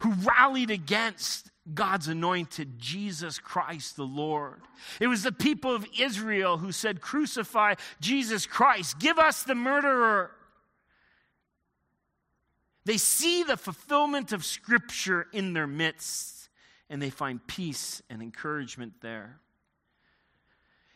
who 0.00 0.12
rallied 0.12 0.70
against 0.70 1.50
God's 1.72 2.08
anointed, 2.08 2.78
Jesus 2.78 3.38
Christ 3.38 3.96
the 3.96 4.04
Lord. 4.04 4.62
It 4.98 5.06
was 5.06 5.22
the 5.22 5.32
people 5.32 5.74
of 5.74 5.86
Israel 5.98 6.58
who 6.58 6.72
said, 6.72 7.00
Crucify 7.00 7.74
Jesus 8.00 8.46
Christ, 8.46 8.98
give 8.98 9.18
us 9.18 9.42
the 9.42 9.54
murderer. 9.54 10.32
They 12.86 12.96
see 12.96 13.42
the 13.42 13.58
fulfillment 13.58 14.32
of 14.32 14.44
Scripture 14.44 15.26
in 15.32 15.52
their 15.52 15.66
midst, 15.66 16.48
and 16.88 17.00
they 17.00 17.10
find 17.10 17.46
peace 17.46 18.02
and 18.08 18.22
encouragement 18.22 18.94
there. 19.02 19.38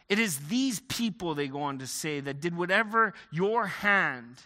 It 0.08 0.18
is 0.18 0.48
these 0.48 0.80
people, 0.80 1.34
they 1.34 1.48
go 1.48 1.62
on 1.62 1.78
to 1.78 1.86
say, 1.86 2.20
that 2.20 2.40
did 2.40 2.56
whatever 2.56 3.14
your 3.30 3.66
hand 3.66 4.36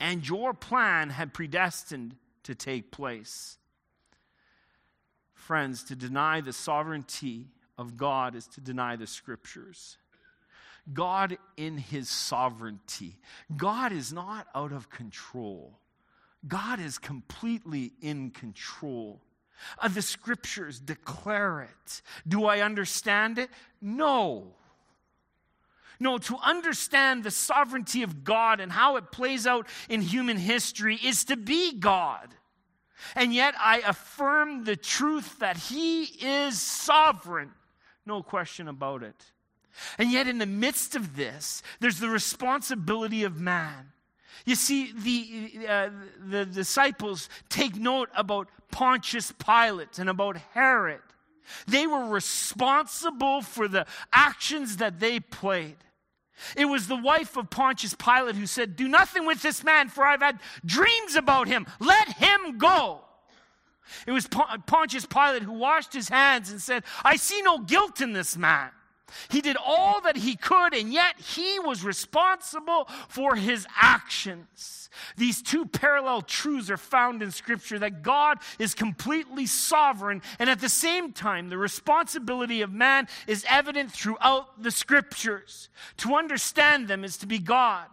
and 0.00 0.26
your 0.26 0.54
plan 0.54 1.10
had 1.10 1.34
predestined 1.34 2.16
to 2.44 2.54
take 2.54 2.90
place. 2.90 3.58
Friends, 5.34 5.84
to 5.84 5.96
deny 5.96 6.40
the 6.40 6.52
sovereignty 6.52 7.48
of 7.76 7.96
God 7.96 8.34
is 8.34 8.46
to 8.48 8.60
deny 8.60 8.96
the 8.96 9.06
scriptures. 9.06 9.98
God 10.92 11.38
in 11.56 11.78
his 11.78 12.08
sovereignty. 12.08 13.16
God 13.56 13.92
is 13.92 14.12
not 14.12 14.46
out 14.54 14.72
of 14.72 14.90
control. 14.90 15.78
God 16.46 16.80
is 16.80 16.98
completely 16.98 17.92
in 18.02 18.30
control. 18.30 19.22
Uh, 19.78 19.88
the 19.88 20.02
scriptures 20.02 20.80
declare 20.80 21.62
it. 21.62 22.02
Do 22.26 22.44
I 22.46 22.60
understand 22.60 23.38
it? 23.38 23.50
No. 23.80 24.54
No, 26.00 26.18
to 26.18 26.36
understand 26.38 27.22
the 27.24 27.30
sovereignty 27.30 28.02
of 28.02 28.24
God 28.24 28.60
and 28.60 28.72
how 28.72 28.96
it 28.96 29.12
plays 29.12 29.46
out 29.46 29.68
in 29.88 30.02
human 30.02 30.36
history 30.36 30.98
is 31.02 31.24
to 31.24 31.36
be 31.36 31.78
God. 31.78 32.34
And 33.14 33.34
yet 33.34 33.54
I 33.58 33.78
affirm 33.78 34.64
the 34.64 34.76
truth 34.76 35.38
that 35.38 35.56
He 35.56 36.04
is 36.04 36.60
sovereign. 36.60 37.52
No 38.06 38.22
question 38.22 38.68
about 38.68 39.02
it. 39.02 39.16
And 39.98 40.12
yet, 40.12 40.28
in 40.28 40.38
the 40.38 40.46
midst 40.46 40.94
of 40.94 41.16
this, 41.16 41.62
there's 41.80 41.98
the 41.98 42.08
responsibility 42.08 43.24
of 43.24 43.40
man. 43.40 43.90
You 44.44 44.54
see, 44.54 44.92
the, 44.92 45.66
uh, 45.68 45.90
the 46.26 46.46
disciples 46.46 47.28
take 47.48 47.76
note 47.76 48.08
about 48.16 48.48
Pontius 48.70 49.32
Pilate 49.32 49.98
and 49.98 50.10
about 50.10 50.36
Herod. 50.52 51.00
They 51.66 51.86
were 51.86 52.06
responsible 52.06 53.42
for 53.42 53.68
the 53.68 53.86
actions 54.12 54.78
that 54.78 55.00
they 55.00 55.20
played. 55.20 55.76
It 56.56 56.64
was 56.64 56.88
the 56.88 56.96
wife 56.96 57.36
of 57.36 57.50
Pontius 57.50 57.94
Pilate 57.94 58.34
who 58.34 58.46
said, 58.46 58.76
Do 58.76 58.88
nothing 58.88 59.26
with 59.26 59.42
this 59.42 59.62
man, 59.62 59.88
for 59.88 60.04
I've 60.04 60.22
had 60.22 60.40
dreams 60.64 61.14
about 61.14 61.46
him. 61.46 61.66
Let 61.78 62.08
him 62.14 62.58
go. 62.58 63.02
It 64.06 64.12
was 64.12 64.26
Pontius 64.26 65.06
Pilate 65.06 65.42
who 65.42 65.52
washed 65.52 65.92
his 65.92 66.08
hands 66.08 66.50
and 66.50 66.60
said, 66.60 66.84
I 67.04 67.16
see 67.16 67.42
no 67.42 67.58
guilt 67.58 68.00
in 68.00 68.12
this 68.12 68.36
man. 68.36 68.70
He 69.28 69.40
did 69.40 69.56
all 69.56 70.00
that 70.02 70.16
he 70.16 70.36
could, 70.36 70.74
and 70.74 70.92
yet 70.92 71.18
he 71.18 71.58
was 71.60 71.84
responsible 71.84 72.88
for 73.08 73.36
his 73.36 73.66
actions. 73.80 74.88
These 75.16 75.42
two 75.42 75.66
parallel 75.66 76.22
truths 76.22 76.70
are 76.70 76.76
found 76.76 77.22
in 77.22 77.30
Scripture 77.30 77.78
that 77.80 78.02
God 78.02 78.38
is 78.58 78.74
completely 78.74 79.46
sovereign, 79.46 80.22
and 80.38 80.48
at 80.48 80.60
the 80.60 80.68
same 80.68 81.12
time, 81.12 81.48
the 81.48 81.58
responsibility 81.58 82.62
of 82.62 82.72
man 82.72 83.08
is 83.26 83.44
evident 83.48 83.92
throughout 83.92 84.62
the 84.62 84.70
Scriptures. 84.70 85.68
To 85.98 86.14
understand 86.14 86.88
them 86.88 87.04
is 87.04 87.16
to 87.18 87.26
be 87.26 87.38
God. 87.38 87.86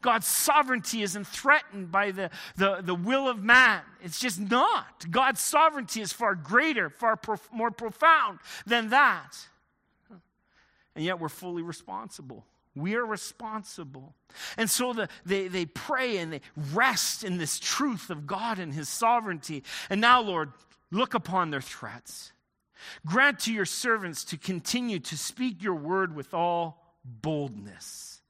God's 0.00 0.26
sovereignty 0.26 1.02
isn't 1.02 1.26
threatened 1.26 1.90
by 1.90 2.12
the, 2.12 2.30
the, 2.56 2.80
the 2.82 2.94
will 2.94 3.28
of 3.28 3.42
man. 3.42 3.82
It's 4.00 4.20
just 4.20 4.38
not. 4.38 5.10
God's 5.10 5.40
sovereignty 5.40 6.00
is 6.00 6.12
far 6.12 6.34
greater, 6.34 6.88
far 6.88 7.16
prof- 7.16 7.48
more 7.52 7.70
profound 7.70 8.38
than 8.64 8.90
that. 8.90 9.48
And 10.94 11.04
yet 11.04 11.20
we're 11.20 11.28
fully 11.28 11.62
responsible. 11.62 12.44
We 12.74 12.94
are 12.94 13.04
responsible. 13.04 14.14
And 14.56 14.70
so 14.70 14.92
the, 14.92 15.08
they, 15.26 15.48
they 15.48 15.66
pray 15.66 16.18
and 16.18 16.32
they 16.32 16.40
rest 16.72 17.22
in 17.22 17.38
this 17.38 17.58
truth 17.58 18.08
of 18.10 18.26
God 18.26 18.58
and 18.58 18.72
His 18.72 18.88
sovereignty. 18.88 19.62
And 19.90 20.00
now, 20.00 20.22
Lord, 20.22 20.52
look 20.90 21.14
upon 21.14 21.50
their 21.50 21.60
threats. 21.60 22.32
Grant 23.06 23.40
to 23.40 23.52
your 23.52 23.66
servants 23.66 24.24
to 24.24 24.36
continue 24.36 24.98
to 25.00 25.16
speak 25.16 25.62
your 25.62 25.74
word 25.74 26.14
with 26.14 26.34
all 26.34 26.96
boldness. 27.04 28.20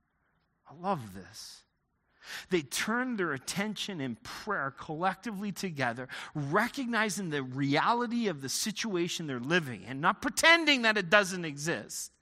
I 0.69 0.75
love 0.81 1.15
this. 1.15 1.63
They 2.51 2.63
turn 2.63 3.17
their 3.17 3.33
attention 3.33 4.01
in 4.01 4.17
prayer 4.23 4.73
collectively 4.77 5.53
together, 5.53 6.09
recognizing 6.35 7.31
the 7.31 7.43
reality 7.43 8.29
of 8.29 8.41
the 8.41 8.49
situation 8.49 9.27
they're 9.27 9.41
living 9.41 9.83
in, 9.85 10.01
not 10.01 10.23
pretending 10.23 10.83
that 10.83 10.97
it 10.97 11.11
doesn't 11.11 11.45
exist. 11.45 12.13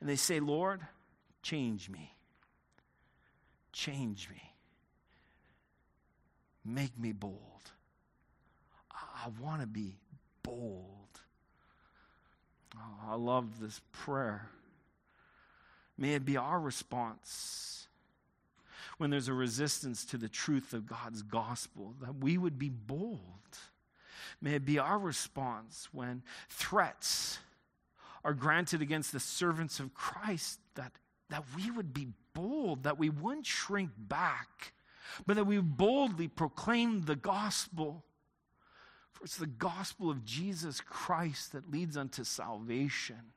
And 0.00 0.08
they 0.08 0.16
say, 0.16 0.40
Lord, 0.40 0.80
change 1.42 1.88
me. 1.88 2.12
Change 3.72 4.28
me. 4.30 4.42
Make 6.64 6.98
me 6.98 7.12
bold. 7.12 7.40
I 8.90 9.28
want 9.40 9.60
to 9.60 9.66
be 9.66 9.96
bold. 10.42 11.20
Oh, 12.76 13.10
I 13.12 13.14
love 13.14 13.60
this 13.60 13.80
prayer. 13.92 14.48
May 15.96 16.14
it 16.14 16.24
be 16.24 16.36
our 16.36 16.60
response 16.60 17.88
when 18.98 19.10
there's 19.10 19.28
a 19.28 19.34
resistance 19.34 20.04
to 20.06 20.16
the 20.16 20.28
truth 20.28 20.72
of 20.72 20.86
God's 20.86 21.22
gospel, 21.22 21.94
that 22.00 22.16
we 22.16 22.38
would 22.38 22.58
be 22.58 22.70
bold. 22.70 23.20
May 24.40 24.54
it 24.54 24.64
be 24.64 24.78
our 24.78 24.98
response 24.98 25.88
when 25.92 26.22
threats 26.48 27.38
are 28.26 28.34
granted 28.34 28.82
against 28.82 29.12
the 29.12 29.20
servants 29.20 29.78
of 29.78 29.94
Christ, 29.94 30.58
that, 30.74 30.90
that 31.30 31.44
we 31.54 31.70
would 31.70 31.94
be 31.94 32.08
bold, 32.34 32.82
that 32.82 32.98
we 32.98 33.08
wouldn't 33.08 33.46
shrink 33.46 33.90
back, 33.96 34.72
but 35.24 35.36
that 35.36 35.44
we 35.44 35.60
boldly 35.60 36.26
proclaim 36.26 37.02
the 37.04 37.14
gospel. 37.14 38.02
For 39.12 39.24
it's 39.24 39.36
the 39.36 39.46
gospel 39.46 40.10
of 40.10 40.24
Jesus 40.24 40.80
Christ 40.80 41.52
that 41.52 41.70
leads 41.70 41.96
unto 41.96 42.24
salvation. 42.24 43.30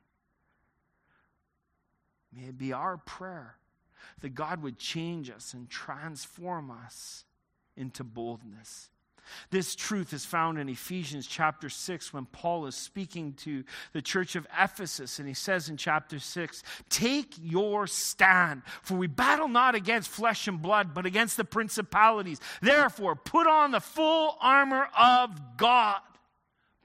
May 2.36 2.48
it 2.48 2.58
be 2.58 2.72
our 2.72 2.96
prayer 2.96 3.58
that 4.22 4.34
God 4.34 4.60
would 4.60 4.76
change 4.76 5.30
us 5.30 5.54
and 5.54 5.70
transform 5.70 6.72
us 6.72 7.24
into 7.76 8.02
boldness. 8.02 8.90
This 9.50 9.74
truth 9.74 10.12
is 10.12 10.24
found 10.24 10.58
in 10.58 10.68
Ephesians 10.68 11.26
chapter 11.26 11.68
6 11.68 12.12
when 12.12 12.26
Paul 12.26 12.66
is 12.66 12.74
speaking 12.74 13.34
to 13.34 13.64
the 13.92 14.02
church 14.02 14.36
of 14.36 14.46
Ephesus. 14.58 15.18
And 15.18 15.28
he 15.28 15.34
says 15.34 15.68
in 15.68 15.76
chapter 15.76 16.18
6 16.18 16.62
Take 16.88 17.34
your 17.40 17.86
stand, 17.86 18.62
for 18.82 18.94
we 18.94 19.06
battle 19.06 19.48
not 19.48 19.74
against 19.74 20.10
flesh 20.10 20.48
and 20.48 20.60
blood, 20.60 20.94
but 20.94 21.06
against 21.06 21.36
the 21.36 21.44
principalities. 21.44 22.40
Therefore, 22.60 23.16
put 23.16 23.46
on 23.46 23.70
the 23.70 23.80
full 23.80 24.36
armor 24.40 24.88
of 24.96 25.56
God 25.56 26.00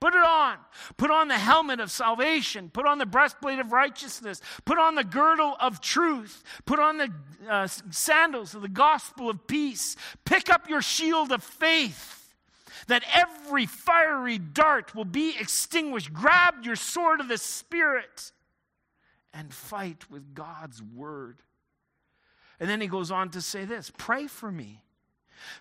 Put 0.05 0.13
it 0.13 0.23
on. 0.23 0.57
Put 0.97 1.09
on 1.09 1.29
the 1.29 1.37
helmet 1.37 1.79
of 1.79 1.89
salvation. 1.89 2.69
Put 2.69 2.85
on 2.85 2.99
the 2.99 3.05
breastplate 3.05 3.57
of 3.57 3.71
righteousness. 3.71 4.41
Put 4.65 4.77
on 4.77 4.93
the 4.93 5.03
girdle 5.03 5.55
of 5.59 5.81
truth. 5.81 6.43
Put 6.65 6.79
on 6.79 6.97
the 6.97 7.11
uh, 7.49 7.67
sandals 7.89 8.53
of 8.53 8.61
the 8.61 8.69
gospel 8.69 9.31
of 9.31 9.47
peace. 9.47 9.95
Pick 10.25 10.49
up 10.49 10.69
your 10.69 10.83
shield 10.83 11.31
of 11.31 11.41
faith 11.41 12.24
that 12.87 13.03
every 13.13 13.65
fiery 13.65 14.37
dart 14.37 14.95
will 14.95 15.05
be 15.05 15.35
extinguished. 15.39 16.13
Grab 16.13 16.63
your 16.63 16.75
sword 16.75 17.19
of 17.19 17.27
the 17.27 17.37
Spirit 17.37 18.31
and 19.33 19.53
fight 19.53 20.09
with 20.09 20.33
God's 20.33 20.81
word. 20.81 21.41
And 22.59 22.69
then 22.69 22.79
he 22.79 22.87
goes 22.87 23.11
on 23.11 23.29
to 23.31 23.41
say 23.41 23.65
this 23.65 23.91
pray 23.97 24.27
for 24.27 24.51
me. 24.51 24.84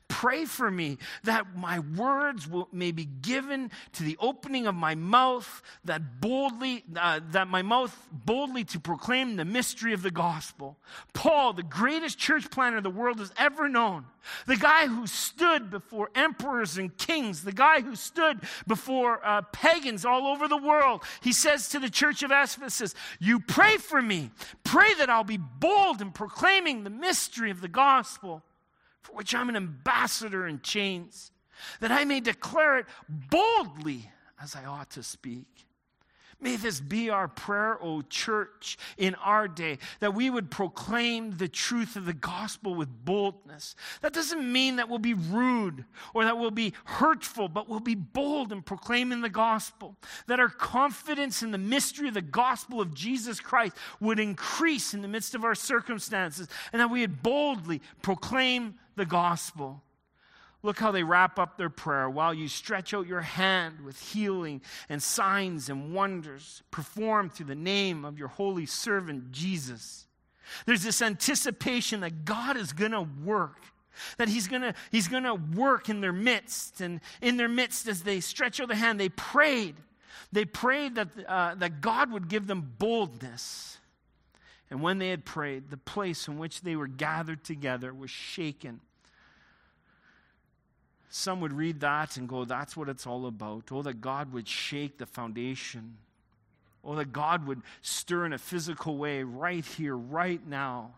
Pray 0.08 0.44
for 0.44 0.70
me 0.70 0.98
that 1.24 1.56
my 1.56 1.78
words 1.78 2.48
will, 2.48 2.68
may 2.72 2.92
be 2.92 3.04
given 3.04 3.70
to 3.92 4.02
the 4.02 4.16
opening 4.20 4.66
of 4.66 4.74
my 4.74 4.94
mouth, 4.94 5.62
that 5.84 6.20
boldly, 6.20 6.84
uh, 6.96 7.20
that 7.30 7.48
my 7.48 7.62
mouth 7.62 8.08
boldly 8.12 8.64
to 8.64 8.80
proclaim 8.80 9.37
the 9.37 9.44
mystery 9.44 9.92
of 9.92 10.02
the 10.02 10.10
gospel. 10.10 10.78
Paul, 11.12 11.52
the 11.52 11.62
greatest 11.62 12.18
church 12.18 12.50
planter 12.50 12.80
the 12.80 12.90
world 12.90 13.18
has 13.18 13.32
ever 13.37 13.68
known, 13.68 14.06
the 14.46 14.56
guy 14.56 14.87
who 14.87 15.06
stood 15.06 15.70
before 15.70 16.10
emperors 16.14 16.78
and 16.78 16.96
kings, 16.96 17.44
the 17.44 17.52
guy 17.52 17.80
who 17.80 17.96
stood 17.96 18.40
before 18.66 19.20
uh, 19.24 19.42
pagans 19.52 20.04
all 20.04 20.26
over 20.26 20.48
the 20.48 20.56
world, 20.56 21.02
he 21.22 21.32
says 21.32 21.68
to 21.70 21.78
the 21.78 21.90
church 21.90 22.22
of 22.22 22.30
Ephesus, 22.30 22.94
You 23.18 23.40
pray 23.40 23.76
for 23.76 24.00
me. 24.00 24.30
Pray 24.64 24.94
that 24.94 25.10
I'll 25.10 25.24
be 25.24 25.37
bold 25.37 26.00
in 26.00 26.10
proclaiming 26.10 26.84
the 26.84 26.90
mystery 26.90 27.50
of 27.50 27.60
the 27.60 27.68
gospel 27.68 28.42
for 29.05 29.12
which 29.12 29.35
I'm 29.35 29.49
an 29.49 29.57
ambassador 29.57 30.47
in 30.47 30.61
chains, 30.61 31.31
that 31.81 31.93
I 31.93 32.05
may 32.05 32.21
declare 32.21 32.79
it 32.79 32.87
boldly 33.09 34.11
as 34.43 34.57
I 34.57 34.64
ought 34.64 34.90
to 34.93 35.03
speak. 35.03 35.47
May 36.40 36.57
this 36.57 36.81
be 36.81 37.09
our 37.09 37.29
prayer, 37.29 37.79
O 37.83 38.03
church, 38.03 38.77
in 38.99 39.14
our 39.14 39.49
day, 39.49 39.79
that 40.01 40.14
we 40.14 40.29
would 40.29 40.51
proclaim 40.51 41.38
the 41.38 41.49
truth 41.49 41.97
of 41.97 42.05
the 42.05 42.12
gospel 42.12 42.75
with 42.75 42.88
boldness. 43.05 43.77
That 44.03 44.12
doesn't 44.12 44.53
mean 44.53 44.77
that 44.77 44.88
we'll 44.88 44.99
be 44.99 45.14
rude 45.14 45.85
or 46.12 46.25
that 46.25 46.37
we'll 46.37 46.51
be 46.51 46.75
hurtful, 46.85 47.49
but 47.49 47.69
we'll 47.69 47.81
be 47.81 47.95
bold 47.95 48.53
in 48.53 48.61
proclaiming 48.61 49.23
the 49.23 49.31
gospel. 49.31 49.97
That 50.27 50.40
our 50.40 50.51
confidence 50.51 51.43
in 51.43 51.51
the 51.51 51.57
mystery 51.57 52.09
of 52.09 52.14
the 52.14 52.21
gospel 52.21 52.81
of 52.81 52.93
Jesus 52.93 53.40
Christ 53.40 53.77
would 54.01 54.19
increase 54.19 54.93
in 54.93 55.01
the 55.01 55.09
midst 55.09 55.35
of 55.35 55.45
our 55.45 55.55
circumstances, 55.55 56.49
and 56.73 56.81
that 56.81 56.90
we 56.90 57.01
would 57.01 57.23
boldly 57.23 57.81
proclaim 58.03 58.75
the 58.96 59.07
gospel. 59.07 59.83
Look 60.62 60.78
how 60.78 60.92
they 60.92 61.02
wrap 61.02 61.38
up 61.38 61.59
their 61.59 61.68
prayer 61.68 62.09
while 62.09 62.33
you 62.33 62.48
stretch 62.48 62.94
out 62.94 63.07
your 63.07 63.20
hand 63.20 63.83
with 63.83 64.00
healing 64.00 64.62
and 64.88 65.02
signs 65.02 65.68
and 65.68 65.92
wonders 65.94 66.62
performed 66.70 67.35
through 67.35 67.46
the 67.46 67.54
name 67.54 68.07
of 68.07 68.18
your 68.18 68.28
holy 68.28 68.64
servant 68.64 69.30
Jesus. 69.30 70.07
There's 70.64 70.83
this 70.83 71.02
anticipation 71.02 72.00
that 72.00 72.24
God 72.24 72.57
is 72.57 72.72
going 72.72 72.92
to 72.92 73.07
work, 73.22 73.59
that 74.16 74.28
He's 74.28 74.48
going 74.48 74.62
to 74.62 74.74
He's 74.90 75.07
going 75.07 75.24
to 75.24 75.35
work 75.35 75.90
in 75.90 76.00
their 76.00 76.12
midst. 76.12 76.80
And 76.80 77.00
in 77.20 77.37
their 77.37 77.48
midst, 77.48 77.87
as 77.87 78.02
they 78.02 78.20
stretch 78.20 78.59
out 78.59 78.68
the 78.68 78.74
hand, 78.74 78.98
they 78.98 79.11
prayed. 79.11 79.76
They 80.33 80.46
prayed 80.46 80.94
that, 80.94 81.09
uh, 81.28 81.54
that 81.57 81.80
God 81.80 82.11
would 82.11 82.28
give 82.28 82.46
them 82.46 82.72
boldness. 82.78 83.78
And 84.70 84.83
when 84.83 84.98
they 84.98 85.11
had 85.11 85.24
prayed, 85.24 85.70
the 85.70 85.77
place 85.77 86.27
in 86.27 86.38
which 86.38 86.62
they 86.62 86.74
were 86.74 86.87
gathered 86.87 87.44
together 87.44 87.92
was 87.92 88.11
shaken 88.11 88.81
some 91.16 91.40
would 91.40 91.53
read 91.53 91.79
that 91.79 92.16
and 92.16 92.29
go, 92.29 92.44
that's 92.44 92.77
what 92.77 92.88
it's 92.88 93.07
all 93.07 93.27
about. 93.27 93.70
Oh, 93.70 93.83
that 93.83 94.00
God 94.00 94.33
would 94.33 94.48
shake 94.48 94.98
the 94.98 95.07
foundation. 95.07 95.96
Oh, 96.83 96.96
that 96.96 97.12
God 97.12 97.46
would 97.46 97.62
stir 97.83 98.27
in 98.27 98.33
a 98.33 98.38
physical 98.38 98.96
way 98.96 99.22
right 99.22 99.64
here, 99.64 99.96
right 99.96 100.44
now. 100.44 100.90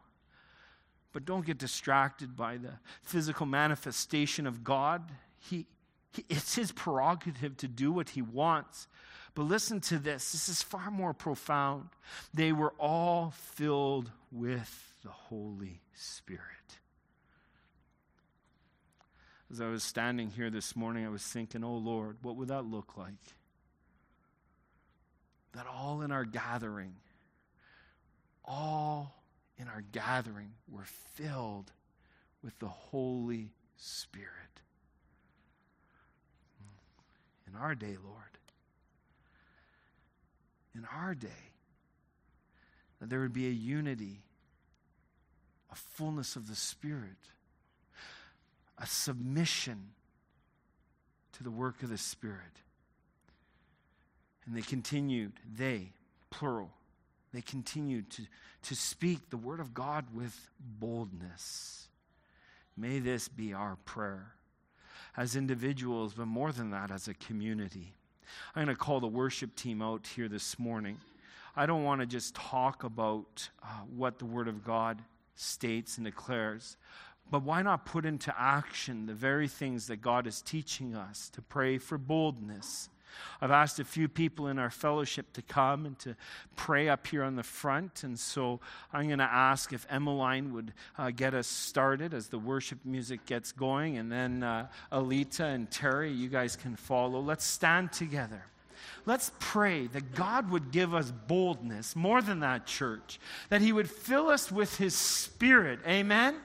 But 1.13 1.27
don't 1.27 1.45
get 1.45 1.59
distracted 1.59 2.35
by 2.35 2.57
the 2.57 2.73
physical 3.03 3.45
manifestation 3.45 4.47
of 4.47 4.65
God. 4.65 5.03
He, 5.39 5.67
he, 6.13 6.25
it's 6.31 6.55
his 6.55 6.73
prerogative 6.73 7.59
to 7.59 7.69
do 7.69 7.93
what 7.93 8.09
he 8.09 8.23
wants. 8.23 8.89
But 9.37 9.43
listen 9.45 9.83
to 9.83 9.99
this 9.99 10.33
this 10.33 10.49
is 10.49 10.63
far 10.63 10.91
more 10.91 11.13
profound. 11.13 11.91
They 12.33 12.53
were 12.53 12.73
all 12.79 13.35
filled 13.53 14.11
with 14.33 14.95
the 15.05 15.11
Holy 15.11 15.83
Spirit. 15.93 16.41
As 19.53 19.61
I 19.61 19.69
was 19.69 19.85
standing 19.85 20.31
here 20.31 20.49
this 20.49 20.75
morning, 20.75 21.05
I 21.05 21.11
was 21.11 21.23
thinking, 21.23 21.63
oh 21.63 21.77
Lord, 21.77 22.17
what 22.23 22.37
would 22.37 22.49
that 22.49 22.63
look 22.63 22.97
like? 22.97 23.13
That 25.53 25.67
all 25.67 26.01
in 26.01 26.11
our 26.11 26.25
gathering, 26.25 26.95
all 28.43 29.23
in 29.59 29.69
our 29.69 29.85
gathering 29.93 30.53
were 30.67 30.87
filled 31.15 31.73
with 32.43 32.59
the 32.59 32.69
Holy 32.69 33.51
Spirit. 33.77 34.31
In 37.47 37.55
our 37.55 37.75
day, 37.75 37.97
Lord, 38.03 38.36
in 40.77 40.87
our 40.97 41.15
day, 41.15 41.53
that 43.01 43.09
there 43.09 43.21
would 43.21 43.33
be 43.33 43.47
a 43.47 43.51
unity, 43.51 44.23
a 45.71 45.75
fullness 45.75 46.37
of 46.37 46.49
the 46.49 46.57
Spirit 46.57 47.17
a 48.79 48.87
submission 48.87 49.91
to 51.33 51.43
the 51.43 51.51
work 51.51 51.83
of 51.83 51.89
the 51.89 51.99
Spirit. 51.99 52.63
And 54.45 54.57
they 54.57 54.63
continued, 54.63 55.33
they, 55.57 55.93
plural, 56.31 56.71
they 57.33 57.41
continued 57.41 58.11
to, 58.11 58.23
to 58.65 58.75
speak 58.75 59.31
the 59.31 59.37
word 59.37 59.61
of 59.61 59.75
God 59.75 60.07
with 60.15 60.49
boldness. 60.61 61.89
May 62.77 62.99
this 62.99 63.29
be 63.29 63.53
our 63.53 63.77
prayer 63.85 64.33
as 65.17 65.35
individuals, 65.35 66.15
but 66.15 66.27
more 66.27 66.53
than 66.53 66.71
that, 66.71 66.91
as 66.91 67.09
a 67.09 67.15
community. 67.15 67.95
I'm 68.55 68.65
going 68.65 68.77
to 68.77 68.81
call 68.81 69.01
the 69.01 69.07
worship 69.07 69.55
team 69.55 69.83
out 69.83 70.07
here 70.07 70.29
this 70.29 70.59
morning. 70.59 70.99
I 71.55 71.67
don't 71.67 71.85
want 71.85 72.01
to 72.01 72.07
just 72.07 72.35
talk 72.35 72.85
about 72.85 73.49
uh, 73.63 73.67
what 73.95 74.19
the 74.19 74.27
Word 74.27 74.49
of 74.49 74.63
God 74.63 75.03
states 75.35 75.97
and 75.97 76.05
declares, 76.05 76.77
but 77.31 77.43
why 77.43 77.63
not 77.63 77.87
put 77.87 78.05
into 78.05 78.35
action 78.39 79.07
the 79.07 79.15
very 79.15 79.49
things 79.49 79.87
that 79.87 79.97
God 79.97 80.27
is 80.27 80.43
teaching 80.43 80.95
us 80.95 81.29
to 81.31 81.43
pray 81.43 81.79
for 81.79 81.99
boldness? 81.99 82.89
I've 83.41 83.51
asked 83.51 83.79
a 83.79 83.85
few 83.85 84.09
people 84.09 84.49
in 84.49 84.59
our 84.59 84.71
fellowship 84.71 85.33
to 85.35 85.43
come 85.43 85.87
and 85.87 85.99
to 86.01 86.17
pray 86.57 86.89
up 86.89 87.07
here 87.07 87.23
on 87.23 87.37
the 87.37 87.43
front. 87.43 88.03
And 88.05 88.19
so 88.19 88.61
I'm 88.93 89.07
going 89.07 89.19
to 89.19 89.25
ask 89.25 89.73
if 89.73 89.87
Emmeline 89.91 90.53
would 90.53 90.73
uh, 90.99 91.11
get 91.11 91.35
us 91.35 91.47
started 91.47 92.15
as 92.15 92.29
the 92.29 92.39
worship 92.39 92.79
music 92.85 93.27
gets 93.27 93.53
going. 93.53 93.99
And 93.99 94.11
then 94.11 94.43
uh, 94.43 94.69
Alita 94.93 95.55
and 95.55 95.71
Terry, 95.71 96.13
you 96.13 96.29
guys 96.29 96.57
can 96.57 96.77
follow. 96.77 97.21
Let's 97.21 97.45
stand 97.45 97.93
together. 97.93 98.43
Let's 99.05 99.31
pray 99.39 99.87
that 99.89 100.15
God 100.15 100.51
would 100.51 100.71
give 100.71 100.95
us 100.95 101.11
boldness, 101.11 101.97
more 101.97 102.21
than 102.21 102.41
that, 102.41 102.67
church, 102.67 103.21
that 103.49 103.61
He 103.61 103.73
would 103.73 103.89
fill 103.89 104.29
us 104.29 104.51
with 104.51 104.77
His 104.77 104.95
Spirit. 104.95 105.81
Amen? 105.87 106.37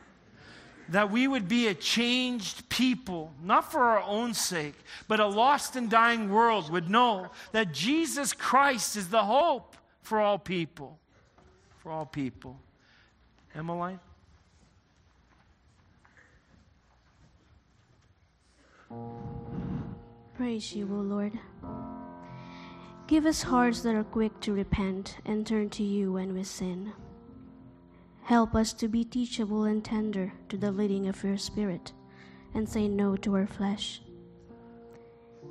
That 0.91 1.09
we 1.09 1.25
would 1.25 1.47
be 1.47 1.67
a 1.67 1.73
changed 1.73 2.67
people, 2.67 3.31
not 3.41 3.71
for 3.71 3.79
our 3.79 4.01
own 4.01 4.33
sake, 4.33 4.75
but 5.07 5.21
a 5.21 5.25
lost 5.25 5.77
and 5.77 5.89
dying 5.89 6.29
world 6.29 6.69
would 6.69 6.89
know 6.89 7.31
that 7.53 7.71
Jesus 7.71 8.33
Christ 8.33 8.97
is 8.97 9.07
the 9.07 9.23
hope 9.23 9.77
for 10.01 10.19
all 10.19 10.37
people. 10.37 10.99
For 11.79 11.91
all 11.91 12.05
people. 12.05 12.59
Emmeline? 13.55 13.99
Praise 20.35 20.75
you, 20.75 20.89
O 20.91 20.97
Lord. 20.97 21.39
Give 23.07 23.25
us 23.25 23.41
hearts 23.43 23.81
that 23.81 23.95
are 23.95 24.03
quick 24.03 24.37
to 24.41 24.51
repent 24.51 25.17
and 25.25 25.47
turn 25.47 25.69
to 25.71 25.83
you 25.83 26.11
when 26.11 26.33
we 26.33 26.43
sin. 26.43 26.91
Help 28.31 28.55
us 28.55 28.71
to 28.71 28.87
be 28.87 29.03
teachable 29.03 29.65
and 29.65 29.83
tender 29.83 30.31
to 30.47 30.55
the 30.55 30.71
leading 30.71 31.09
of 31.09 31.21
your 31.21 31.37
Spirit 31.37 31.91
and 32.53 32.67
say 32.67 32.87
no 32.87 33.17
to 33.17 33.35
our 33.35 33.45
flesh. 33.45 34.01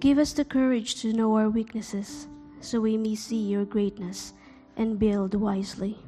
Give 0.00 0.16
us 0.16 0.32
the 0.32 0.46
courage 0.46 0.94
to 1.02 1.12
know 1.12 1.36
our 1.36 1.50
weaknesses 1.50 2.26
so 2.60 2.80
we 2.80 2.96
may 2.96 3.16
see 3.16 3.36
your 3.36 3.66
greatness 3.66 4.32
and 4.78 4.98
build 4.98 5.34
wisely. 5.34 5.98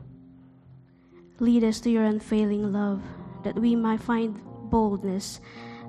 Lead 1.41 1.63
us 1.63 1.79
to 1.81 1.91
your 1.91 2.05
unfailing 2.05 2.73
love 2.73 3.03
that 3.45 3.59
we 3.59 3.77
might 3.77 4.01
find 4.01 4.41
boldness 4.71 5.41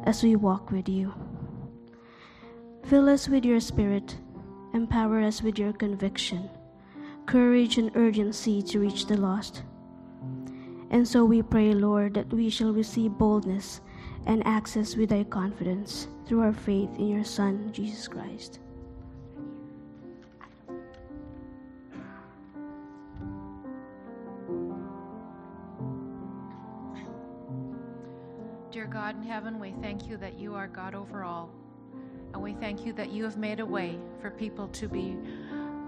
as 0.04 0.22
we 0.22 0.36
walk 0.36 0.70
with 0.70 0.90
you. 0.90 1.14
Fill 2.88 3.08
us 3.08 3.30
with 3.30 3.46
your 3.46 3.62
Spirit, 3.62 4.18
empower 4.74 5.22
us 5.22 5.42
with 5.42 5.58
your 5.58 5.72
conviction, 5.72 6.50
courage, 7.26 7.78
and 7.78 7.90
urgency 7.96 8.62
to 8.64 8.82
reach 8.82 9.06
the 9.06 9.16
lost 9.16 9.64
and 10.94 11.08
so 11.08 11.26
we 11.26 11.42
pray, 11.42 11.74
Lord, 11.74 12.14
that 12.14 12.32
we 12.32 12.52
shall 12.52 12.72
receive 12.72 13.18
boldness 13.18 13.82
and 14.28 14.46
access 14.46 14.96
with 14.96 15.10
thy 15.10 15.24
confidence 15.24 16.08
through 16.28 16.42
our 16.42 16.54
faith 16.54 16.92
in 17.00 17.08
your 17.08 17.24
Son, 17.24 17.72
Jesus 17.74 18.08
Christ. 18.08 18.60
Dear 28.70 28.86
God 28.86 29.18
in 29.18 29.24
heaven, 29.24 29.60
we 29.60 29.72
thank 29.82 30.08
you 30.08 30.16
that 30.18 30.38
you 30.38 30.54
are 30.54 30.68
God 30.68 30.94
over 30.94 31.24
all. 31.24 31.50
And 32.34 32.44
we 32.44 32.54
thank 32.54 32.86
you 32.86 32.94
that 32.94 33.12
you 33.12 33.24
have 33.24 33.38
made 33.38 33.60
a 33.60 33.66
way 33.66 33.98
for 34.22 34.30
people 34.30 34.68
to 34.68 34.88
be 34.88 35.18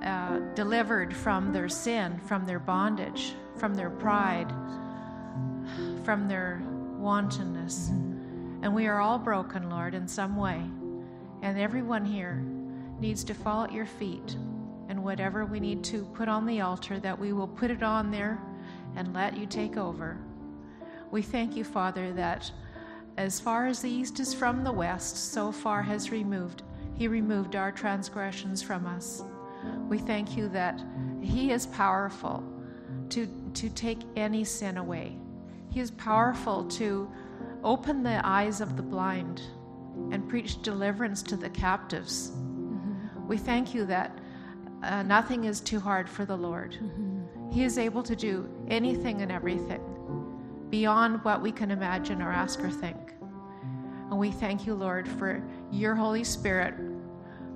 uh, 0.03 0.39
delivered 0.55 1.15
from 1.15 1.53
their 1.53 1.69
sin, 1.69 2.19
from 2.25 2.47
their 2.47 2.59
bondage, 2.59 3.35
from 3.55 3.75
their 3.75 3.91
pride 3.91 4.51
from 6.05 6.27
their 6.27 6.61
wantonness. 6.97 7.89
And 8.61 8.73
we 8.73 8.87
are 8.87 9.01
all 9.01 9.19
broken, 9.19 9.69
Lord, 9.69 9.93
in 9.93 10.07
some 10.07 10.37
way. 10.37 10.61
And 11.41 11.59
everyone 11.59 12.05
here 12.05 12.43
needs 12.99 13.23
to 13.25 13.33
fall 13.33 13.65
at 13.65 13.73
your 13.73 13.85
feet. 13.85 14.37
And 14.87 15.03
whatever 15.03 15.45
we 15.45 15.59
need 15.59 15.83
to 15.85 16.05
put 16.13 16.29
on 16.29 16.45
the 16.45 16.61
altar, 16.61 16.99
that 16.99 17.19
we 17.19 17.33
will 17.33 17.47
put 17.47 17.71
it 17.71 17.83
on 17.83 18.11
there 18.11 18.39
and 18.95 19.13
let 19.13 19.35
you 19.35 19.45
take 19.45 19.75
over. 19.75 20.17
We 21.11 21.21
thank 21.21 21.55
you, 21.55 21.63
Father, 21.63 22.13
that 22.13 22.49
as 23.17 23.39
far 23.39 23.65
as 23.65 23.81
the 23.81 23.89
east 23.89 24.19
is 24.19 24.33
from 24.33 24.63
the 24.63 24.71
west, 24.71 25.33
so 25.33 25.51
far 25.51 25.81
has 25.81 26.11
removed 26.11 26.63
he 26.95 27.07
removed 27.07 27.55
our 27.55 27.71
transgressions 27.71 28.61
from 28.61 28.85
us. 28.85 29.21
We 29.89 29.97
thank 29.97 30.37
you 30.37 30.47
that 30.49 30.81
he 31.21 31.51
is 31.51 31.65
powerful 31.67 32.43
to, 33.09 33.27
to 33.55 33.69
take 33.69 33.99
any 34.15 34.43
sin 34.43 34.77
away. 34.77 35.17
He 35.75 35.81
is 35.81 35.91
powerful 35.91 36.63
to 36.63 37.11
open 37.61 38.01
the 38.01 38.25
eyes 38.25 38.61
of 38.61 38.77
the 38.77 38.81
blind 38.81 39.41
and 40.09 40.25
preach 40.29 40.61
deliverance 40.61 41.21
to 41.23 41.35
the 41.35 41.49
captives. 41.49 42.31
Mm-hmm. 42.31 43.27
We 43.27 43.35
thank 43.35 43.73
you 43.73 43.85
that 43.87 44.17
uh, 44.83 45.03
nothing 45.03 45.43
is 45.43 45.59
too 45.59 45.81
hard 45.81 46.09
for 46.09 46.23
the 46.23 46.37
Lord. 46.37 46.77
Mm-hmm. 46.81 47.51
He 47.51 47.65
is 47.65 47.77
able 47.77 48.03
to 48.03 48.15
do 48.15 48.49
anything 48.69 49.21
and 49.21 49.29
everything 49.29 49.81
beyond 50.69 51.21
what 51.25 51.41
we 51.41 51.51
can 51.51 51.71
imagine 51.71 52.21
or 52.21 52.31
ask 52.31 52.61
or 52.61 52.69
think. 52.69 53.11
And 54.09 54.17
we 54.17 54.31
thank 54.31 54.65
you, 54.65 54.75
Lord, 54.75 55.05
for 55.05 55.43
your 55.73 55.93
Holy 55.93 56.23
Spirit, 56.23 56.73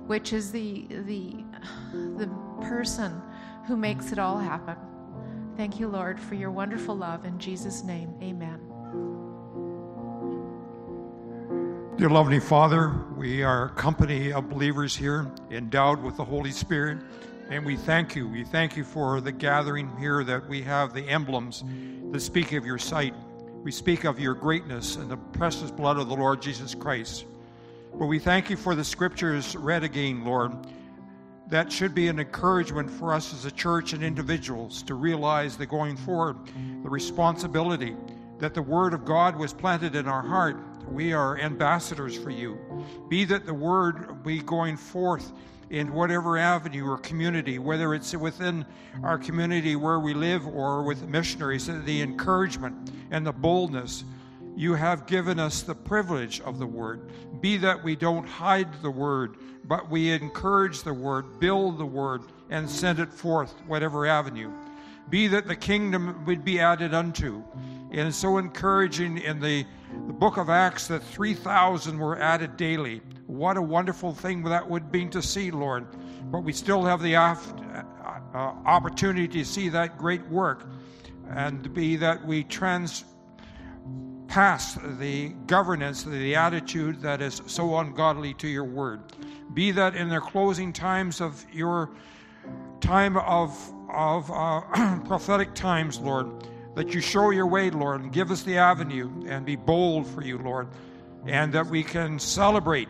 which 0.06 0.34
is 0.34 0.52
the, 0.52 0.86
the, 0.90 1.42
the 2.18 2.28
person 2.60 3.22
who 3.66 3.78
makes 3.78 4.12
it 4.12 4.18
all 4.18 4.36
happen. 4.38 4.76
Thank 5.60 5.78
you, 5.78 5.88
Lord, 5.88 6.18
for 6.18 6.36
your 6.36 6.50
wonderful 6.50 6.96
love. 6.96 7.26
In 7.26 7.38
Jesus' 7.38 7.84
name, 7.84 8.14
amen. 8.22 8.58
Dear 11.98 12.08
lovely 12.08 12.40
Father, 12.40 13.04
we 13.14 13.42
are 13.42 13.66
a 13.66 13.68
company 13.68 14.32
of 14.32 14.48
believers 14.48 14.96
here 14.96 15.30
endowed 15.50 16.02
with 16.02 16.16
the 16.16 16.24
Holy 16.24 16.50
Spirit, 16.50 17.02
and 17.50 17.66
we 17.66 17.76
thank 17.76 18.16
you. 18.16 18.26
We 18.26 18.42
thank 18.42 18.74
you 18.74 18.84
for 18.84 19.20
the 19.20 19.32
gathering 19.32 19.94
here 19.98 20.24
that 20.24 20.48
we 20.48 20.62
have 20.62 20.94
the 20.94 21.02
emblems 21.02 21.62
that 22.10 22.20
speak 22.20 22.54
of 22.54 22.64
your 22.64 22.78
sight. 22.78 23.14
We 23.62 23.70
speak 23.70 24.04
of 24.04 24.18
your 24.18 24.32
greatness 24.32 24.96
and 24.96 25.10
the 25.10 25.18
precious 25.18 25.70
blood 25.70 25.98
of 25.98 26.08
the 26.08 26.16
Lord 26.16 26.40
Jesus 26.40 26.74
Christ. 26.74 27.26
But 27.98 28.06
we 28.06 28.18
thank 28.18 28.48
you 28.48 28.56
for 28.56 28.74
the 28.74 28.82
scriptures 28.82 29.54
read 29.54 29.84
again, 29.84 30.24
Lord 30.24 30.56
that 31.50 31.70
should 31.70 31.94
be 31.94 32.08
an 32.08 32.20
encouragement 32.20 32.88
for 32.90 33.12
us 33.12 33.34
as 33.34 33.44
a 33.44 33.50
church 33.50 33.92
and 33.92 34.02
individuals 34.02 34.82
to 34.84 34.94
realize 34.94 35.56
that 35.56 35.66
going 35.66 35.96
forward, 35.96 36.36
the 36.82 36.88
responsibility 36.88 37.96
that 38.38 38.54
the 38.54 38.62
Word 38.62 38.94
of 38.94 39.04
God 39.04 39.36
was 39.36 39.52
planted 39.52 39.94
in 39.94 40.08
our 40.08 40.22
heart. 40.22 40.56
We 40.88 41.12
are 41.12 41.38
ambassadors 41.38 42.16
for 42.16 42.30
you. 42.30 42.58
Be 43.08 43.24
that 43.26 43.46
the 43.46 43.54
Word 43.54 44.22
be 44.24 44.40
going 44.40 44.76
forth 44.76 45.32
in 45.70 45.92
whatever 45.92 46.36
avenue 46.36 46.88
or 46.88 46.98
community, 46.98 47.58
whether 47.58 47.94
it's 47.94 48.14
within 48.16 48.64
our 49.02 49.18
community 49.18 49.76
where 49.76 50.00
we 50.00 50.14
live 50.14 50.46
or 50.46 50.82
with 50.82 51.08
missionaries, 51.08 51.66
the 51.66 52.02
encouragement 52.02 52.90
and 53.10 53.26
the 53.26 53.32
boldness. 53.32 54.04
You 54.60 54.74
have 54.74 55.06
given 55.06 55.38
us 55.38 55.62
the 55.62 55.74
privilege 55.74 56.40
of 56.42 56.58
the 56.58 56.66
Word. 56.66 57.10
Be 57.40 57.56
that 57.58 57.82
we 57.82 57.96
don't 57.96 58.28
hide 58.28 58.82
the 58.82 58.90
Word 58.90 59.36
but 59.70 59.88
we 59.88 60.10
encourage 60.10 60.82
the 60.82 60.92
word, 60.92 61.38
build 61.38 61.78
the 61.78 61.86
word, 61.86 62.22
and 62.50 62.68
send 62.68 62.98
it 62.98 63.12
forth, 63.12 63.54
whatever 63.68 64.04
avenue. 64.04 64.52
Be 65.08 65.28
that 65.28 65.46
the 65.46 65.54
kingdom 65.54 66.24
would 66.24 66.44
be 66.44 66.58
added 66.58 66.92
unto. 66.92 67.40
And 67.92 68.08
it's 68.08 68.16
so 68.16 68.38
encouraging 68.38 69.18
in 69.18 69.38
the, 69.38 69.64
the 70.08 70.12
book 70.12 70.38
of 70.38 70.50
Acts 70.50 70.88
that 70.88 71.04
3,000 71.04 71.96
were 71.96 72.20
added 72.20 72.56
daily. 72.56 73.00
What 73.28 73.56
a 73.56 73.62
wonderful 73.62 74.12
thing 74.12 74.42
that 74.42 74.68
would 74.68 74.90
be 74.90 75.06
to 75.06 75.22
see, 75.22 75.52
Lord. 75.52 75.86
But 76.32 76.40
we 76.40 76.52
still 76.52 76.84
have 76.84 77.00
the 77.00 77.14
uh, 77.14 77.36
opportunity 78.34 79.28
to 79.28 79.44
see 79.44 79.68
that 79.68 79.98
great 79.98 80.26
work 80.26 80.66
and 81.28 81.72
be 81.72 81.94
that 81.94 82.26
we 82.26 82.42
trans 82.42 83.04
pass 84.30 84.78
the 85.00 85.30
governance, 85.48 86.04
the 86.04 86.36
attitude 86.36 87.02
that 87.02 87.20
is 87.20 87.42
so 87.46 87.78
ungodly 87.78 88.32
to 88.34 88.46
your 88.46 88.64
word. 88.64 89.00
Be 89.54 89.72
that 89.72 89.96
in 89.96 90.08
the 90.08 90.20
closing 90.20 90.72
times 90.72 91.20
of 91.20 91.44
your 91.52 91.90
time 92.80 93.16
of, 93.16 93.72
of 93.92 94.30
uh, 94.30 94.98
prophetic 95.04 95.52
times, 95.54 95.98
Lord, 95.98 96.28
that 96.76 96.94
you 96.94 97.00
show 97.00 97.30
your 97.30 97.48
way, 97.48 97.70
Lord, 97.70 98.02
and 98.02 98.12
give 98.12 98.30
us 98.30 98.44
the 98.44 98.56
avenue 98.56 99.10
and 99.26 99.44
be 99.44 99.56
bold 99.56 100.06
for 100.06 100.22
you, 100.22 100.38
Lord, 100.38 100.68
and 101.26 101.52
that 101.52 101.66
we 101.66 101.82
can 101.82 102.20
celebrate 102.20 102.88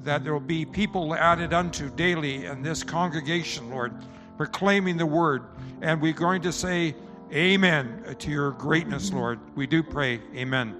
that 0.00 0.24
there 0.24 0.32
will 0.32 0.40
be 0.40 0.64
people 0.64 1.14
added 1.14 1.54
unto 1.54 1.90
daily 1.90 2.44
in 2.44 2.62
this 2.62 2.82
congregation, 2.82 3.70
Lord, 3.70 3.94
proclaiming 4.36 4.96
the 4.96 5.06
word. 5.06 5.44
And 5.80 6.02
we're 6.02 6.12
going 6.12 6.42
to 6.42 6.52
say, 6.52 6.96
Amen 7.32 8.14
to 8.18 8.30
your 8.30 8.52
greatness, 8.52 9.12
Lord. 9.12 9.40
We 9.56 9.66
do 9.66 9.82
pray. 9.82 10.20
Amen. 10.34 10.76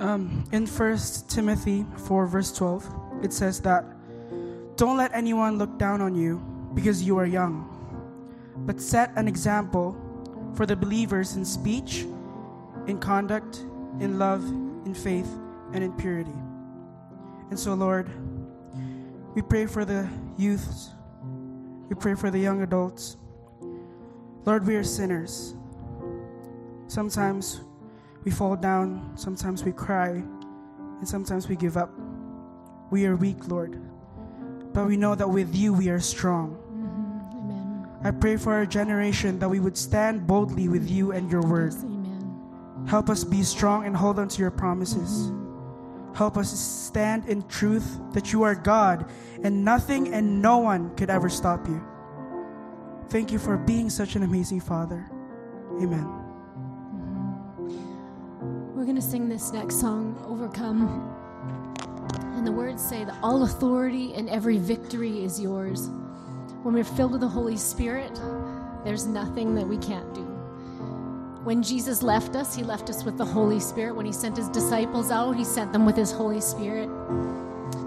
Um, 0.00 0.48
in 0.50 0.66
1 0.66 0.98
Timothy 1.28 1.84
4, 2.06 2.26
verse 2.26 2.50
12, 2.52 3.22
it 3.22 3.34
says 3.34 3.60
that, 3.60 3.84
Don't 4.76 4.96
let 4.96 5.12
anyone 5.12 5.58
look 5.58 5.78
down 5.78 6.00
on 6.00 6.14
you 6.14 6.38
because 6.74 7.02
you 7.02 7.18
are 7.18 7.26
young, 7.26 7.68
but 8.64 8.80
set 8.80 9.12
an 9.16 9.28
example 9.28 9.94
for 10.54 10.64
the 10.64 10.74
believers 10.74 11.36
in 11.36 11.44
speech, 11.44 12.06
in 12.86 12.98
conduct, 12.98 13.58
in 14.00 14.18
love, 14.18 14.42
in 14.86 14.94
faith, 14.94 15.30
and 15.74 15.84
in 15.84 15.92
purity. 15.92 16.34
And 17.50 17.58
so, 17.58 17.74
Lord, 17.74 18.10
we 19.34 19.42
pray 19.42 19.66
for 19.66 19.84
the 19.84 20.08
youths, 20.38 20.88
we 21.90 21.94
pray 21.94 22.14
for 22.14 22.30
the 22.30 22.38
young 22.38 22.62
adults. 22.62 23.18
Lord, 24.46 24.66
we 24.66 24.74
are 24.76 24.84
sinners. 24.84 25.54
Sometimes 26.86 27.60
we 28.24 28.30
fall 28.30 28.56
down, 28.56 29.12
sometimes 29.14 29.64
we 29.64 29.72
cry, 29.72 30.08
and 30.08 31.06
sometimes 31.06 31.48
we 31.48 31.56
give 31.56 31.76
up. 31.76 31.90
We 32.90 33.06
are 33.06 33.16
weak, 33.16 33.48
Lord, 33.48 33.80
but 34.72 34.86
we 34.86 34.96
know 34.96 35.14
that 35.14 35.28
with 35.28 35.54
you 35.54 35.72
we 35.74 35.88
are 35.90 36.00
strong. 36.00 36.56
Mm-hmm. 36.72 37.36
Amen. 37.38 37.88
I 38.02 38.10
pray 38.10 38.36
for 38.36 38.54
our 38.54 38.66
generation 38.66 39.38
that 39.38 39.48
we 39.48 39.60
would 39.60 39.76
stand 39.76 40.26
boldly 40.26 40.68
with 40.68 40.90
you 40.90 41.12
and 41.12 41.30
your 41.30 41.42
word. 41.42 41.72
Yes, 41.74 41.84
amen. 41.84 42.86
Help 42.88 43.10
us 43.10 43.24
be 43.24 43.42
strong 43.42 43.86
and 43.86 43.94
hold 43.94 44.18
on 44.18 44.28
to 44.28 44.40
your 44.40 44.50
promises. 44.50 45.30
Help 46.14 46.36
us 46.36 46.50
stand 46.50 47.26
in 47.26 47.46
truth 47.48 48.00
that 48.12 48.32
you 48.32 48.42
are 48.42 48.54
God 48.54 49.08
and 49.44 49.64
nothing 49.64 50.12
and 50.12 50.42
no 50.42 50.58
one 50.58 50.94
could 50.96 51.10
ever 51.10 51.28
stop 51.28 51.68
you. 51.68 51.80
Thank 53.10 53.32
you 53.32 53.40
for 53.40 53.56
being 53.56 53.90
such 53.90 54.14
an 54.14 54.22
amazing 54.22 54.60
Father. 54.60 55.10
Amen. 55.82 56.06
Mm-hmm. 57.58 58.76
We're 58.76 58.84
going 58.84 58.94
to 58.94 59.02
sing 59.02 59.28
this 59.28 59.52
next 59.52 59.80
song, 59.80 60.16
Overcome. 60.28 61.16
And 62.36 62.46
the 62.46 62.52
words 62.52 62.80
say 62.80 63.02
that 63.02 63.16
all 63.20 63.42
authority 63.42 64.14
and 64.14 64.30
every 64.30 64.58
victory 64.58 65.24
is 65.24 65.40
yours. 65.40 65.90
When 66.62 66.72
we're 66.72 66.84
filled 66.84 67.10
with 67.10 67.22
the 67.22 67.28
Holy 67.28 67.56
Spirit, 67.56 68.14
there's 68.84 69.06
nothing 69.06 69.56
that 69.56 69.66
we 69.66 69.78
can't 69.78 70.14
do. 70.14 70.22
When 71.42 71.64
Jesus 71.64 72.04
left 72.04 72.36
us, 72.36 72.54
he 72.54 72.62
left 72.62 72.88
us 72.90 73.02
with 73.02 73.18
the 73.18 73.24
Holy 73.24 73.58
Spirit. 73.58 73.96
When 73.96 74.06
he 74.06 74.12
sent 74.12 74.36
his 74.36 74.48
disciples 74.50 75.10
out, 75.10 75.32
he 75.32 75.44
sent 75.44 75.72
them 75.72 75.84
with 75.84 75.96
his 75.96 76.12
Holy 76.12 76.40
Spirit. 76.40 76.88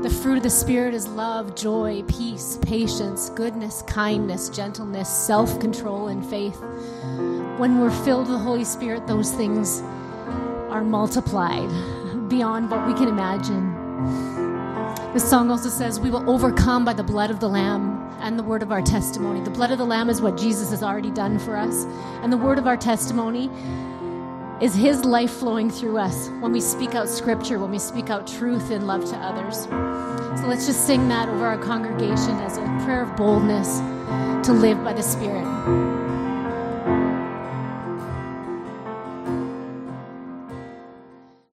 The 0.01 0.09
fruit 0.09 0.37
of 0.37 0.43
the 0.43 0.49
Spirit 0.49 0.93
is 0.93 1.07
love, 1.07 1.55
joy, 1.55 2.03
peace, 2.07 2.57
patience, 2.61 3.29
goodness, 3.29 3.81
kindness, 3.83 4.49
gentleness, 4.49 5.07
self 5.07 5.59
control, 5.59 6.07
and 6.07 6.25
faith. 6.25 6.59
When 7.57 7.79
we're 7.79 7.91
filled 8.03 8.27
with 8.27 8.37
the 8.37 8.43
Holy 8.43 8.65
Spirit, 8.65 9.07
those 9.07 9.31
things 9.31 9.81
are 10.69 10.83
multiplied 10.83 11.69
beyond 12.29 12.71
what 12.71 12.87
we 12.87 12.93
can 12.93 13.07
imagine. 13.07 13.73
The 15.13 15.19
song 15.19 15.51
also 15.51 15.69
says, 15.69 15.99
We 15.99 16.09
will 16.09 16.29
overcome 16.29 16.83
by 16.83 16.93
the 16.93 17.03
blood 17.03 17.29
of 17.29 17.39
the 17.39 17.47
Lamb 17.47 17.99
and 18.19 18.39
the 18.39 18.43
word 18.43 18.63
of 18.63 18.71
our 18.71 18.81
testimony. 18.81 19.41
The 19.41 19.51
blood 19.51 19.71
of 19.71 19.77
the 19.77 19.85
Lamb 19.85 20.09
is 20.09 20.21
what 20.21 20.37
Jesus 20.37 20.71
has 20.71 20.81
already 20.81 21.11
done 21.11 21.37
for 21.37 21.55
us, 21.55 21.85
and 22.23 22.33
the 22.33 22.37
word 22.37 22.57
of 22.57 22.67
our 22.67 22.77
testimony 22.77 23.49
is 24.61 24.73
His 24.73 25.03
life 25.03 25.31
flowing 25.31 25.69
through 25.69 25.97
us 25.97 26.29
when 26.39 26.51
we 26.51 26.61
speak 26.61 26.95
out 26.95 27.09
Scripture, 27.09 27.59
when 27.59 27.71
we 27.71 27.79
speak 27.79 28.09
out 28.09 28.27
truth 28.27 28.71
and 28.71 28.87
love 28.87 29.05
to 29.05 29.15
others. 29.17 29.63
So 30.39 30.47
let's 30.47 30.65
just 30.65 30.85
sing 30.85 31.07
that 31.09 31.29
over 31.29 31.45
our 31.45 31.57
congregation 31.57 32.35
as 32.39 32.57
a 32.57 32.61
prayer 32.83 33.03
of 33.03 33.15
boldness 33.15 33.79
to 34.47 34.53
live 34.53 34.83
by 34.83 34.93
the 34.93 35.03
Spirit. 35.03 35.92